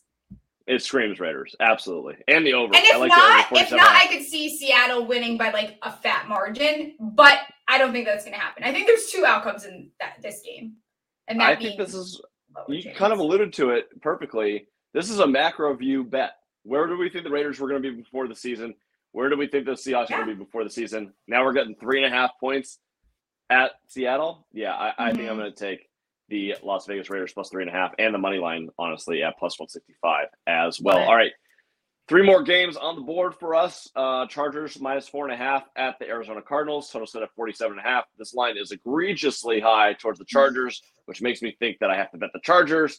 It 0.66 0.82
screams 0.82 1.18
Raiders, 1.18 1.56
absolutely, 1.60 2.16
and 2.28 2.46
the 2.46 2.52
over. 2.52 2.74
And 2.74 2.84
if 2.84 2.94
I 2.94 2.98
like 2.98 3.08
not, 3.08 3.46
if 3.52 3.70
not, 3.70 3.72
and 3.72 3.80
a 3.80 3.84
half. 3.84 4.04
I 4.04 4.06
could 4.06 4.24
see 4.24 4.56
Seattle 4.56 5.06
winning 5.06 5.38
by 5.38 5.50
like 5.50 5.78
a 5.82 5.90
fat 5.90 6.28
margin. 6.28 6.94
But 7.00 7.38
I 7.68 7.78
don't 7.78 7.92
think 7.92 8.06
that's 8.06 8.24
going 8.24 8.34
to 8.34 8.40
happen. 8.40 8.64
I 8.64 8.72
think 8.72 8.86
there's 8.86 9.06
two 9.06 9.24
outcomes 9.26 9.64
in 9.64 9.90
that 10.00 10.14
this 10.22 10.40
game, 10.44 10.74
and 11.28 11.38
that 11.40 11.50
I 11.50 11.56
think 11.56 11.78
this 11.78 11.94
is 11.94 12.20
you 12.68 12.82
chance. 12.82 12.96
kind 12.96 13.12
of 13.12 13.18
alluded 13.18 13.52
to 13.54 13.70
it 13.70 13.88
perfectly. 14.00 14.66
This 14.94 15.10
is 15.10 15.18
a 15.20 15.26
macro 15.26 15.74
view 15.74 16.02
bet. 16.04 16.32
Where 16.62 16.86
do 16.86 16.96
we 16.96 17.08
think 17.10 17.24
the 17.24 17.30
Raiders 17.30 17.60
were 17.60 17.68
going 17.68 17.82
to 17.82 17.90
be 17.90 17.96
before 17.96 18.26
the 18.26 18.34
season? 18.34 18.74
Where 19.12 19.28
do 19.28 19.36
we 19.36 19.46
think 19.46 19.66
the 19.66 19.72
Seahawks 19.72 20.10
are 20.10 20.16
going 20.16 20.28
to 20.28 20.34
be 20.34 20.44
before 20.44 20.64
the 20.64 20.70
season? 20.70 21.12
Now 21.26 21.44
we're 21.44 21.52
getting 21.52 21.74
three 21.74 22.02
and 22.02 22.12
a 22.12 22.16
half 22.16 22.32
points 22.40 22.78
at 23.50 23.72
Seattle. 23.88 24.46
Yeah, 24.52 24.74
I, 24.74 24.92
I 24.98 25.12
think 25.12 25.28
I'm 25.28 25.36
Mhm. 25.36 25.40
going 25.40 25.52
to 25.52 25.56
take 25.58 25.88
the 26.28 26.56
Las 26.62 26.86
Vegas 26.86 27.08
Raiders 27.08 27.32
plus 27.32 27.48
three 27.48 27.62
and 27.62 27.70
a 27.70 27.72
half 27.72 27.92
and 27.98 28.12
the 28.14 28.18
money 28.18 28.38
line, 28.38 28.68
honestly, 28.78 29.22
at 29.22 29.38
plus 29.38 29.58
165 29.58 30.26
as 30.46 30.78
well. 30.80 30.98
All 30.98 31.16
right. 31.16 31.32
Three 32.08 32.22
more 32.24 32.42
games 32.42 32.76
on 32.76 32.94
the 32.96 33.02
board 33.02 33.34
for 33.38 33.54
us. 33.54 33.86
Uh, 33.94 34.26
Chargers 34.26 34.80
minus 34.80 35.06
four 35.08 35.26
and 35.26 35.34
a 35.34 35.36
half 35.36 35.64
at 35.76 35.98
the 35.98 36.08
Arizona 36.08 36.40
Cardinals. 36.40 36.88
Total 36.90 37.06
set 37.06 37.22
at 37.22 37.28
47 37.36 37.78
and 37.78 37.86
a 37.86 37.88
half. 37.88 38.04
This 38.18 38.32
line 38.32 38.56
is 38.56 38.72
egregiously 38.72 39.60
high 39.60 39.92
towards 39.92 40.18
the 40.18 40.24
Chargers, 40.24 40.80
which 41.04 41.20
makes 41.20 41.42
me 41.42 41.54
think 41.58 41.78
that 41.80 41.90
I 41.90 41.96
have 41.96 42.10
to 42.12 42.18
bet 42.18 42.30
the 42.32 42.40
Chargers. 42.42 42.98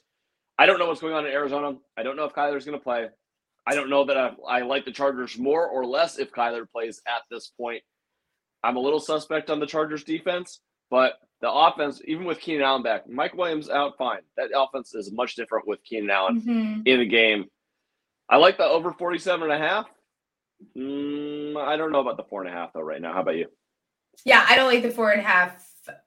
I 0.59 0.67
don't 0.67 0.77
know 0.77 0.87
what's 0.87 1.01
going 1.01 1.13
on 1.15 1.25
in 1.25 1.31
Arizona. 1.31 1.77
I 1.97 2.03
don't 2.03 2.17
know 2.17 2.25
if 2.25 2.33
Kyler's 2.33 2.65
going 2.65 2.77
to 2.77 2.83
play. 2.83 3.07
I 3.65 3.73
don't 3.75 3.89
know 3.89 4.05
that 4.05 4.17
I, 4.17 4.31
I 4.47 4.61
like 4.61 4.85
the 4.85 4.91
Chargers 4.91 5.37
more 5.39 5.67
or 5.67 5.85
less 5.85 6.19
if 6.19 6.31
Kyler 6.31 6.69
plays 6.69 7.01
at 7.07 7.21
this 7.31 7.47
point. 7.59 7.81
I'm 8.63 8.75
a 8.75 8.79
little 8.79 8.99
suspect 8.99 9.49
on 9.49 9.59
the 9.59 9.65
Chargers 9.65 10.03
defense, 10.03 10.59
but 10.91 11.13
the 11.41 11.51
offense, 11.51 12.01
even 12.05 12.25
with 12.25 12.39
Keenan 12.41 12.63
Allen 12.63 12.83
back, 12.83 13.09
Mike 13.09 13.33
Williams 13.33 13.69
out 13.69 13.97
fine. 13.97 14.19
That 14.37 14.49
offense 14.55 14.93
is 14.93 15.11
much 15.11 15.35
different 15.35 15.67
with 15.67 15.83
Keenan 15.83 16.09
Allen 16.11 16.41
Mhm. 16.41 16.81
in 16.87 16.99
the 16.99 17.05
game. 17.05 17.45
I 18.29 18.37
like 18.37 18.57
the 18.57 18.65
over 18.65 18.93
47 18.93 19.51
and 19.51 19.63
a 19.63 19.65
half. 19.67 19.87
Mm, 20.77 21.57
I 21.57 21.77
don't 21.77 21.91
know 21.91 22.01
about 22.01 22.17
the 22.17 22.23
four 22.23 22.41
and 22.43 22.49
a 22.49 22.53
half 22.53 22.73
though 22.73 22.81
right 22.81 23.01
now. 23.01 23.13
How 23.13 23.21
about 23.21 23.37
you? 23.37 23.47
Yeah, 24.25 24.45
I 24.47 24.55
don't 24.55 24.67
like 24.67 24.83
the 24.83 24.91
four 24.91 25.11
and 25.11 25.21
a 25.21 25.23
half 25.23 25.65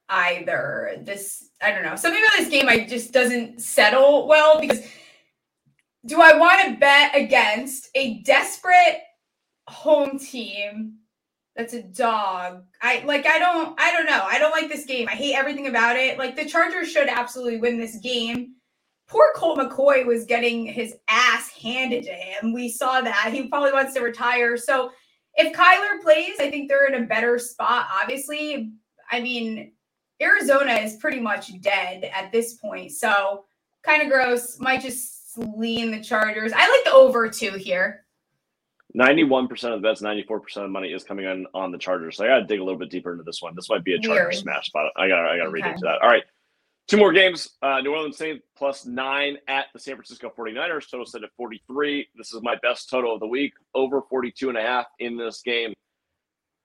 either. 0.08 0.96
This, 1.02 1.50
I 1.62 1.72
don't 1.72 1.82
know. 1.82 1.96
Something 1.96 2.22
about 2.22 2.38
this 2.38 2.48
game 2.48 2.68
I 2.68 2.84
just 2.84 3.12
doesn't 3.12 3.60
settle 3.60 4.28
well 4.28 4.60
because 4.60 4.80
do 6.04 6.20
I 6.20 6.36
want 6.36 6.64
to 6.64 6.78
bet 6.78 7.16
against 7.16 7.88
a 7.94 8.22
desperate 8.22 9.00
home 9.68 10.18
team 10.18 10.98
that's 11.56 11.74
a 11.74 11.82
dog? 11.82 12.64
I 12.82 13.02
like 13.06 13.26
I 13.26 13.38
don't 13.38 13.78
I 13.80 13.92
don't 13.92 14.06
know. 14.06 14.26
I 14.28 14.38
don't 14.38 14.50
like 14.50 14.68
this 14.68 14.84
game. 14.84 15.08
I 15.08 15.12
hate 15.12 15.34
everything 15.34 15.68
about 15.68 15.96
it. 15.96 16.18
Like 16.18 16.36
the 16.36 16.44
Chargers 16.44 16.90
should 16.92 17.08
absolutely 17.08 17.58
win 17.58 17.78
this 17.78 17.96
game. 17.96 18.54
Poor 19.12 19.30
Colt 19.36 19.58
McCoy 19.58 20.06
was 20.06 20.24
getting 20.24 20.64
his 20.64 20.94
ass 21.06 21.50
handed 21.50 22.02
to 22.04 22.12
him. 22.12 22.54
We 22.54 22.70
saw 22.70 23.02
that. 23.02 23.30
He 23.30 23.46
probably 23.46 23.70
wants 23.70 23.92
to 23.92 24.00
retire. 24.00 24.56
So 24.56 24.90
if 25.34 25.54
Kyler 25.54 26.02
plays, 26.02 26.36
I 26.40 26.48
think 26.50 26.70
they're 26.70 26.86
in 26.86 27.02
a 27.02 27.06
better 27.06 27.38
spot. 27.38 27.88
Obviously, 28.02 28.72
I 29.10 29.20
mean, 29.20 29.72
Arizona 30.22 30.72
is 30.72 30.96
pretty 30.96 31.20
much 31.20 31.60
dead 31.60 32.04
at 32.04 32.32
this 32.32 32.54
point. 32.54 32.92
So 32.92 33.44
kind 33.82 34.00
of 34.00 34.08
gross. 34.08 34.58
Might 34.58 34.80
just 34.80 35.36
lean 35.36 35.90
the 35.90 36.00
Chargers. 36.00 36.54
I 36.54 36.66
like 36.66 36.84
the 36.84 36.92
over 36.92 37.28
two 37.28 37.50
here. 37.50 38.06
91% 38.96 39.50
of 39.74 39.82
the 39.82 39.86
bets, 39.86 40.00
94% 40.00 40.56
of 40.56 40.62
the 40.62 40.68
money 40.68 40.88
is 40.88 41.04
coming 41.04 41.26
on 41.26 41.46
on 41.52 41.70
the 41.70 41.76
Chargers. 41.78 42.16
So 42.16 42.24
I 42.24 42.28
got 42.28 42.38
to 42.38 42.46
dig 42.46 42.60
a 42.60 42.64
little 42.64 42.78
bit 42.78 42.88
deeper 42.88 43.12
into 43.12 43.24
this 43.24 43.42
one. 43.42 43.54
This 43.54 43.68
might 43.68 43.84
be 43.84 43.92
a 43.92 43.98
Charger 43.98 44.22
Weird. 44.24 44.36
smash 44.36 44.68
spot. 44.68 44.90
I 44.96 45.06
got 45.06 45.18
I 45.26 45.36
got 45.36 45.44
to 45.44 45.50
read 45.50 45.66
into 45.66 45.80
that. 45.82 46.00
All 46.00 46.08
right. 46.08 46.24
Two 46.88 46.96
more 46.96 47.12
games. 47.12 47.48
Uh, 47.62 47.80
New 47.80 47.92
Orleans 47.92 48.18
Saints 48.18 48.44
plus 48.56 48.84
nine 48.84 49.38
at 49.48 49.66
the 49.72 49.78
San 49.78 49.94
Francisco 49.94 50.30
49ers. 50.36 50.90
Total 50.90 51.06
set 51.06 51.22
at 51.22 51.30
43. 51.36 52.08
This 52.16 52.32
is 52.34 52.42
my 52.42 52.56
best 52.62 52.90
total 52.90 53.14
of 53.14 53.20
the 53.20 53.26
week. 53.26 53.52
Over 53.74 54.02
42 54.10 54.48
and 54.48 54.58
a 54.58 54.62
half 54.62 54.86
in 54.98 55.16
this 55.16 55.40
game. 55.42 55.72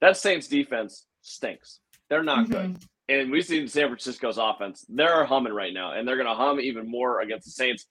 That 0.02 0.18
Saints 0.18 0.48
defense 0.48 1.06
stinks. 1.22 1.80
They're 2.10 2.24
not 2.24 2.50
good. 2.50 2.74
Mhm. 2.74 2.88
And 3.10 3.32
we've 3.32 3.46
seen 3.46 3.68
San 3.68 3.88
Francisco's 3.88 4.38
offense. 4.38 4.86
They're 4.90 5.24
humming 5.24 5.54
right 5.54 5.74
now, 5.74 5.94
and 5.94 6.06
they're 6.08 6.18
going 6.18 6.28
to 6.28 6.36
hum 6.36 6.60
even 6.60 6.90
more 6.90 7.22
against 7.22 7.46
the 7.46 7.52
Saints. 7.52 7.86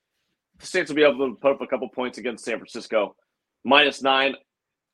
The 0.58 0.66
Saints 0.66 0.90
will 0.90 0.96
be 0.96 1.04
able 1.04 1.30
to 1.30 1.36
put 1.36 1.52
up 1.52 1.60
a 1.62 1.66
couple 1.66 1.88
points 1.88 2.18
against 2.18 2.44
San 2.44 2.58
Francisco. 2.58 3.16
Minus 3.64 4.02
nine. 4.02 4.36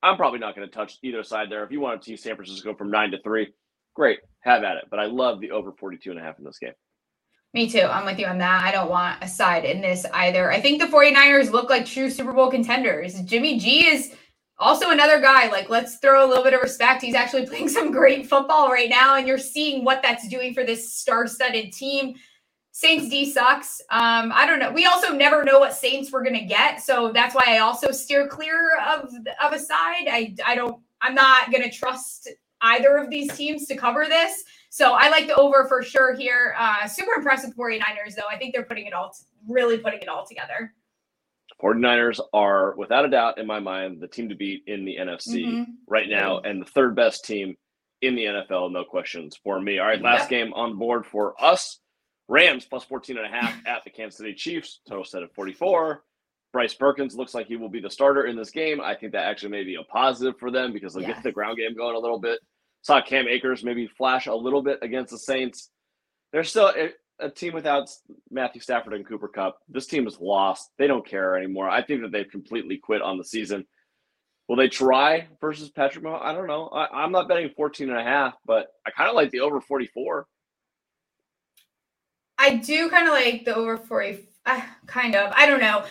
I'm 0.02 0.16
probably 0.16 0.38
not 0.38 0.54
going 0.54 0.68
to 0.68 0.72
touch 0.74 0.98
either 1.02 1.22
side 1.22 1.50
there. 1.50 1.64
If 1.64 1.70
you 1.72 1.80
want 1.80 2.00
to 2.02 2.04
see 2.06 2.16
San 2.16 2.36
Francisco 2.36 2.74
from 2.74 2.90
nine 2.90 3.10
to 3.12 3.20
three, 3.22 3.52
great. 3.94 4.20
Have 4.40 4.64
at 4.64 4.76
it. 4.76 4.84
But 4.90 4.98
I 5.00 5.06
love 5.06 5.40
the 5.40 5.50
over 5.52 5.72
42 5.72 6.10
and 6.10 6.18
a 6.20 6.22
half 6.22 6.38
in 6.38 6.44
this 6.44 6.58
game. 6.58 6.72
Me 7.54 7.68
too. 7.68 7.80
I'm 7.82 8.06
with 8.06 8.18
you 8.18 8.26
on 8.26 8.38
that. 8.38 8.64
I 8.64 8.72
don't 8.72 8.88
want 8.88 9.22
a 9.22 9.28
side 9.28 9.64
in 9.66 9.82
this 9.82 10.06
either. 10.14 10.50
I 10.50 10.60
think 10.60 10.80
the 10.80 10.88
49ers 10.88 11.50
look 11.50 11.68
like 11.68 11.84
true 11.84 12.08
Super 12.08 12.32
Bowl 12.32 12.50
contenders. 12.50 13.20
Jimmy 13.22 13.58
G 13.58 13.86
is 13.86 14.14
also 14.58 14.90
another 14.90 15.20
guy. 15.20 15.48
Like, 15.50 15.68
let's 15.68 15.96
throw 15.96 16.26
a 16.26 16.28
little 16.28 16.44
bit 16.44 16.54
of 16.54 16.62
respect. 16.62 17.02
He's 17.02 17.14
actually 17.14 17.46
playing 17.48 17.68
some 17.68 17.92
great 17.92 18.26
football 18.26 18.68
right 18.70 18.88
now, 18.88 19.16
and 19.16 19.26
you're 19.28 19.36
seeing 19.36 19.84
what 19.84 20.02
that's 20.02 20.26
doing 20.28 20.54
for 20.54 20.64
this 20.64 20.94
star 20.94 21.26
studded 21.26 21.72
team. 21.72 22.14
Saints 22.74 23.10
D 23.10 23.30
sucks. 23.30 23.82
Um, 23.90 24.32
I 24.34 24.46
don't 24.46 24.58
know. 24.58 24.72
We 24.72 24.86
also 24.86 25.14
never 25.14 25.44
know 25.44 25.58
what 25.58 25.74
Saints 25.74 26.10
we're 26.10 26.24
gonna 26.24 26.46
get, 26.46 26.80
so 26.80 27.12
that's 27.12 27.34
why 27.34 27.44
I 27.48 27.58
also 27.58 27.90
steer 27.90 28.28
clear 28.28 28.78
of 28.88 29.10
of 29.42 29.52
a 29.52 29.58
side. 29.58 30.06
I 30.10 30.34
I 30.46 30.54
don't. 30.54 30.80
I'm 31.02 31.14
not 31.14 31.52
gonna 31.52 31.70
trust 31.70 32.30
either 32.62 32.96
of 32.96 33.10
these 33.10 33.30
teams 33.36 33.66
to 33.66 33.76
cover 33.76 34.06
this. 34.08 34.42
So 34.74 34.94
I 34.94 35.10
like 35.10 35.26
the 35.26 35.34
over 35.34 35.66
for 35.68 35.82
sure 35.82 36.14
here. 36.14 36.54
Uh, 36.58 36.86
super 36.88 37.12
impressed 37.12 37.46
with 37.46 37.54
49ers 37.54 38.14
though. 38.16 38.26
I 38.30 38.38
think 38.38 38.54
they're 38.54 38.64
putting 38.64 38.86
it 38.86 38.94
all, 38.94 39.14
really 39.46 39.76
putting 39.76 40.00
it 40.00 40.08
all 40.08 40.24
together. 40.26 40.72
49ers 41.62 42.20
are, 42.32 42.74
without 42.76 43.04
a 43.04 43.08
doubt, 43.10 43.36
in 43.36 43.46
my 43.46 43.60
mind, 43.60 44.00
the 44.00 44.08
team 44.08 44.30
to 44.30 44.34
beat 44.34 44.62
in 44.66 44.86
the 44.86 44.96
NFC 44.96 45.44
Mhm. 45.44 45.66
right 45.86 46.08
now 46.08 46.38
and 46.40 46.62
the 46.62 46.64
third 46.64 46.96
best 46.96 47.26
team 47.26 47.54
in 48.00 48.14
the 48.14 48.24
NFL, 48.24 48.70
no 48.70 48.82
questions 48.82 49.36
for 49.44 49.60
me. 49.60 49.78
All 49.78 49.86
right, 49.86 50.00
last 50.00 50.22
Yep. 50.22 50.28
game 50.30 50.54
on 50.54 50.78
board 50.78 51.04
for 51.04 51.34
us. 51.38 51.78
Rams 52.28 52.64
plus 52.64 52.82
14 52.84 53.18
and 53.18 53.26
a 53.26 53.28
half 53.28 53.54
at 53.66 53.84
the 53.84 53.90
Kansas 53.90 54.16
City 54.16 54.32
Chiefs, 54.32 54.80
total 54.88 55.04
set 55.04 55.22
at 55.22 55.34
44. 55.34 56.02
Bryce 56.54 56.72
Perkins 56.72 57.14
looks 57.14 57.34
like 57.34 57.46
he 57.46 57.56
will 57.56 57.68
be 57.68 57.80
the 57.80 57.90
starter 57.90 58.24
in 58.24 58.36
this 58.36 58.50
game. 58.50 58.80
I 58.80 58.94
think 58.94 59.12
that 59.12 59.26
actually 59.26 59.50
may 59.50 59.64
be 59.64 59.74
a 59.74 59.82
positive 59.84 60.38
for 60.38 60.50
them 60.50 60.72
because 60.72 60.94
they'll 60.94 61.02
Yes. 61.06 61.16
get 61.16 61.22
the 61.24 61.32
ground 61.32 61.58
game 61.58 61.74
going 61.74 61.94
a 61.94 61.98
little 61.98 62.18
bit. 62.18 62.40
Saw 62.82 63.00
Cam 63.00 63.28
Akers 63.28 63.64
maybe 63.64 63.86
flash 63.86 64.26
a 64.26 64.34
little 64.34 64.62
bit 64.62 64.80
against 64.82 65.12
the 65.12 65.18
Saints. 65.18 65.70
They're 66.32 66.44
still 66.44 66.72
a, 66.76 66.90
a 67.20 67.30
team 67.30 67.54
without 67.54 67.88
Matthew 68.30 68.60
Stafford 68.60 68.94
and 68.94 69.06
Cooper 69.06 69.28
Kupp. 69.28 69.58
This 69.68 69.86
team 69.86 70.06
is 70.06 70.18
lost. 70.20 70.70
They 70.78 70.86
don't 70.86 71.06
care 71.06 71.36
anymore. 71.36 71.68
I 71.68 71.82
think 71.82 72.02
that 72.02 72.10
they've 72.10 72.28
completely 72.28 72.78
quit 72.78 73.00
on 73.00 73.18
the 73.18 73.24
season. 73.24 73.66
Will 74.48 74.56
they 74.56 74.68
try 74.68 75.28
versus 75.40 75.70
Patrick 75.70 76.04
Mahomes? 76.04 76.22
I 76.22 76.32
don't 76.32 76.48
know. 76.48 76.66
I, 76.68 77.04
am 77.04 77.12
not 77.12 77.28
betting 77.28 77.50
14 77.56 77.88
and 77.88 77.98
a 77.98 78.02
half, 78.02 78.34
but 78.44 78.68
I 78.86 78.90
kind 78.90 79.08
of 79.08 79.14
like 79.14 79.30
the 79.30 79.40
over 79.40 79.60
44. 79.60 80.26
I 82.38 82.56
do 82.56 82.90
kind 82.90 83.06
of 83.06 83.14
like 83.14 83.44
the 83.44 83.54
over 83.54 83.76
40. 83.78 84.26
Uh, 84.44 84.60
kind 84.86 85.14
of. 85.14 85.32
I 85.36 85.46
don't 85.46 85.60
know 85.60 85.84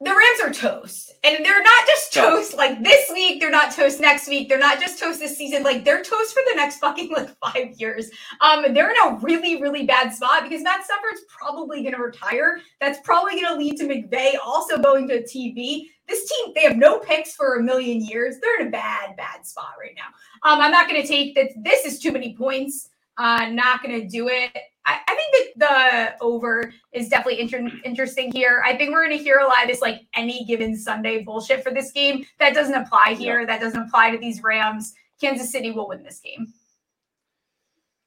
the 0.00 0.10
Rams 0.10 0.40
are 0.44 0.52
toast. 0.52 1.12
And 1.24 1.44
they're 1.44 1.62
not 1.62 1.86
just 1.86 2.14
toast 2.14 2.56
like 2.56 2.82
this 2.84 3.10
week, 3.10 3.40
they're 3.40 3.50
not 3.50 3.72
toast 3.72 4.00
next 4.00 4.28
week, 4.28 4.48
they're 4.48 4.58
not 4.58 4.80
just 4.80 4.98
toast 4.98 5.18
this 5.18 5.36
season, 5.36 5.64
like 5.64 5.84
they're 5.84 6.02
toast 6.02 6.32
for 6.32 6.42
the 6.48 6.54
next 6.54 6.78
fucking 6.78 7.10
like 7.12 7.30
five 7.40 7.72
years. 7.78 8.08
Um, 8.40 8.62
they're 8.72 8.90
in 8.90 8.96
a 9.04 9.18
really, 9.20 9.60
really 9.60 9.84
bad 9.84 10.14
spot 10.14 10.44
because 10.44 10.62
Matt 10.62 10.84
Stafford's 10.84 11.22
probably 11.28 11.82
gonna 11.82 12.02
retire. 12.02 12.60
That's 12.80 13.00
probably 13.02 13.40
gonna 13.40 13.58
lead 13.58 13.76
to 13.78 13.84
McVay 13.84 14.34
also 14.44 14.78
going 14.78 15.08
to 15.08 15.22
TV. 15.24 15.86
This 16.06 16.30
team, 16.30 16.52
they 16.54 16.62
have 16.62 16.76
no 16.76 17.00
picks 17.00 17.34
for 17.34 17.56
a 17.56 17.62
million 17.62 18.00
years. 18.00 18.36
They're 18.40 18.60
in 18.60 18.68
a 18.68 18.70
bad, 18.70 19.16
bad 19.16 19.44
spot 19.44 19.74
right 19.80 19.96
now. 19.96 20.48
Um, 20.48 20.60
I'm 20.60 20.70
not 20.70 20.86
gonna 20.86 21.06
take 21.06 21.34
that 21.34 21.50
this 21.56 21.84
is 21.84 21.98
too 21.98 22.12
many 22.12 22.36
points. 22.36 22.90
Uh, 23.18 23.48
not 23.50 23.82
gonna 23.82 24.08
do 24.08 24.28
it. 24.28 24.56
I, 24.88 25.00
I 25.06 25.14
think 25.14 25.56
that 25.58 26.16
the 26.18 26.24
over 26.24 26.72
is 26.92 27.08
definitely 27.08 27.40
inter- 27.40 27.70
interesting 27.84 28.32
here. 28.32 28.62
I 28.64 28.74
think 28.76 28.90
we're 28.90 29.04
going 29.06 29.18
to 29.18 29.22
hear 29.22 29.38
a 29.38 29.44
lot 29.44 29.62
of 29.62 29.68
this 29.68 29.82
like 29.82 30.00
any 30.14 30.46
given 30.46 30.74
Sunday 30.74 31.22
bullshit 31.22 31.62
for 31.62 31.70
this 31.70 31.92
game. 31.92 32.24
That 32.38 32.54
doesn't 32.54 32.74
apply 32.74 33.14
here. 33.18 33.44
That 33.44 33.60
doesn't 33.60 33.80
apply 33.80 34.12
to 34.12 34.18
these 34.18 34.42
Rams. 34.42 34.94
Kansas 35.20 35.52
City 35.52 35.72
will 35.72 35.88
win 35.88 36.02
this 36.02 36.20
game. 36.20 36.54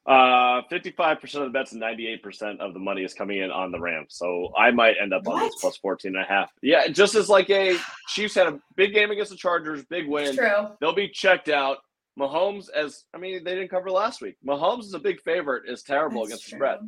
Uh, 0.08 0.63
55% 0.71 1.36
of 1.36 1.41
the 1.43 1.50
bets 1.50 1.74
and 1.74 1.82
98% 1.82 2.60
of 2.60 2.74
the 2.74 2.80
money 2.80 3.04
is 3.04 3.13
coming 3.13 3.38
in 3.38 3.52
on 3.52 3.71
the 3.71 3.80
Rams. 3.80 4.15
So 4.15 4.52
I 4.58 4.71
might 4.71 4.95
end 5.00 5.13
up 5.13 5.28
on 5.28 5.39
this 5.39 5.54
plus 5.62 5.78
14 5.78 6.15
and 6.15 6.24
a 6.24 6.28
half. 6.28 6.52
Yeah, 6.63 6.88
just 6.88 7.13
as 7.13 7.30
like 7.30 7.52
a 7.52 7.78
Chiefs 8.08 8.34
had 8.34 8.47
a 8.47 8.60
big 8.76 8.93
game 8.93 9.12
against 9.12 9.30
the 9.30 9.38
Chargers, 9.38 9.86
big 9.86 10.08
win. 10.08 10.36
True. 10.36 10.69
They'll 10.80 10.95
be 10.95 11.10
checked 11.10 11.50
out. 11.50 11.78
Mahomes, 12.19 12.69
as 12.69 13.06
I 13.13 13.17
mean, 13.17 13.43
they 13.43 13.56
didn't 13.56 13.69
cover 13.69 13.89
last 13.89 14.21
week. 14.21 14.36
Mahomes 14.45 14.86
is 14.86 14.93
a 14.93 15.00
big 15.00 15.21
favorite, 15.21 15.63
is 15.67 15.84
terrible 15.84 16.21
That's 16.21 16.30
against 16.30 16.50
true. 16.50 16.60
the 16.60 16.65
spread. 16.65 16.80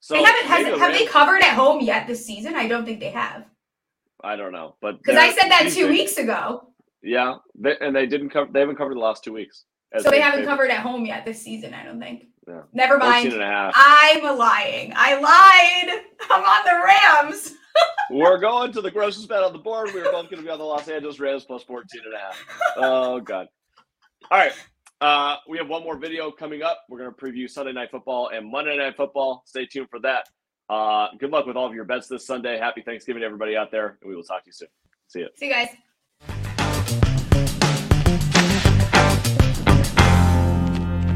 So 0.00 0.14
they 0.14 0.22
haven't 0.22 0.46
has, 0.46 0.66
have 0.66 0.80
Rams, 0.80 0.98
they 0.98 1.06
covered 1.06 1.42
at 1.42 1.54
home 1.54 1.80
yet 1.80 2.06
this 2.06 2.24
season? 2.24 2.54
I 2.54 2.68
don't 2.68 2.84
think 2.84 3.00
they 3.00 3.10
have. 3.10 3.46
I 4.22 4.36
don't 4.36 4.52
know, 4.52 4.76
but 4.80 4.98
because 4.98 5.16
I 5.16 5.32
said 5.32 5.50
that 5.50 5.70
two 5.72 5.88
weeks 5.88 6.18
ago. 6.18 6.68
Yeah, 7.02 7.36
they, 7.58 7.76
and 7.80 7.94
they 7.94 8.06
didn't 8.06 8.30
cover. 8.30 8.50
They 8.52 8.60
haven't 8.60 8.76
covered 8.76 8.94
the 8.94 9.00
last 9.00 9.24
two 9.24 9.32
weeks. 9.32 9.64
So 9.98 10.10
they 10.10 10.20
haven't 10.20 10.40
favorite. 10.40 10.50
covered 10.50 10.70
at 10.70 10.80
home 10.80 11.06
yet 11.06 11.24
this 11.24 11.40
season. 11.40 11.72
I 11.72 11.84
don't 11.84 12.00
think. 12.00 12.26
Yeah. 12.46 12.62
Never 12.72 12.98
mind. 12.98 13.32
I'm 13.34 14.38
lying. 14.38 14.92
I 14.94 15.14
lied. 15.18 16.00
I'm 16.30 16.44
on 16.44 16.64
the 16.64 17.24
Rams. 17.24 17.54
We're 18.10 18.38
going 18.38 18.72
to 18.72 18.80
the 18.80 18.90
grossest 18.90 19.28
bet 19.28 19.42
on 19.42 19.52
the 19.52 19.58
board. 19.58 19.90
We 19.92 20.00
are 20.00 20.04
both 20.04 20.30
going 20.30 20.36
to 20.36 20.42
be 20.42 20.48
on 20.48 20.58
the 20.58 20.64
Los 20.64 20.88
Angeles 20.88 21.18
Rams 21.18 21.44
plus 21.44 21.62
14 21.64 22.02
and 22.04 22.14
a 22.14 22.18
half. 22.18 22.44
Oh, 22.76 23.20
God. 23.20 23.48
All 24.30 24.38
right. 24.38 24.52
Uh, 25.00 25.36
we 25.48 25.58
have 25.58 25.68
one 25.68 25.82
more 25.82 25.96
video 25.98 26.30
coming 26.30 26.62
up. 26.62 26.84
We're 26.88 26.98
going 26.98 27.12
to 27.12 27.16
preview 27.16 27.48
Sunday 27.48 27.72
Night 27.72 27.90
Football 27.90 28.30
and 28.34 28.50
Monday 28.50 28.76
Night 28.76 28.96
Football. 28.96 29.42
Stay 29.46 29.66
tuned 29.66 29.88
for 29.90 30.00
that. 30.00 30.28
Uh, 30.68 31.08
good 31.18 31.30
luck 31.30 31.46
with 31.46 31.56
all 31.56 31.66
of 31.66 31.74
your 31.74 31.84
bets 31.84 32.08
this 32.08 32.26
Sunday. 32.26 32.58
Happy 32.58 32.82
Thanksgiving 32.82 33.20
to 33.20 33.26
everybody 33.26 33.56
out 33.56 33.70
there, 33.70 33.98
and 34.00 34.08
we 34.08 34.16
will 34.16 34.24
talk 34.24 34.42
to 34.44 34.48
you 34.48 34.52
soon. 34.52 34.68
See 35.08 35.20
you. 35.20 35.28
See 35.36 35.46
you 35.46 35.52
guys. 35.52 35.68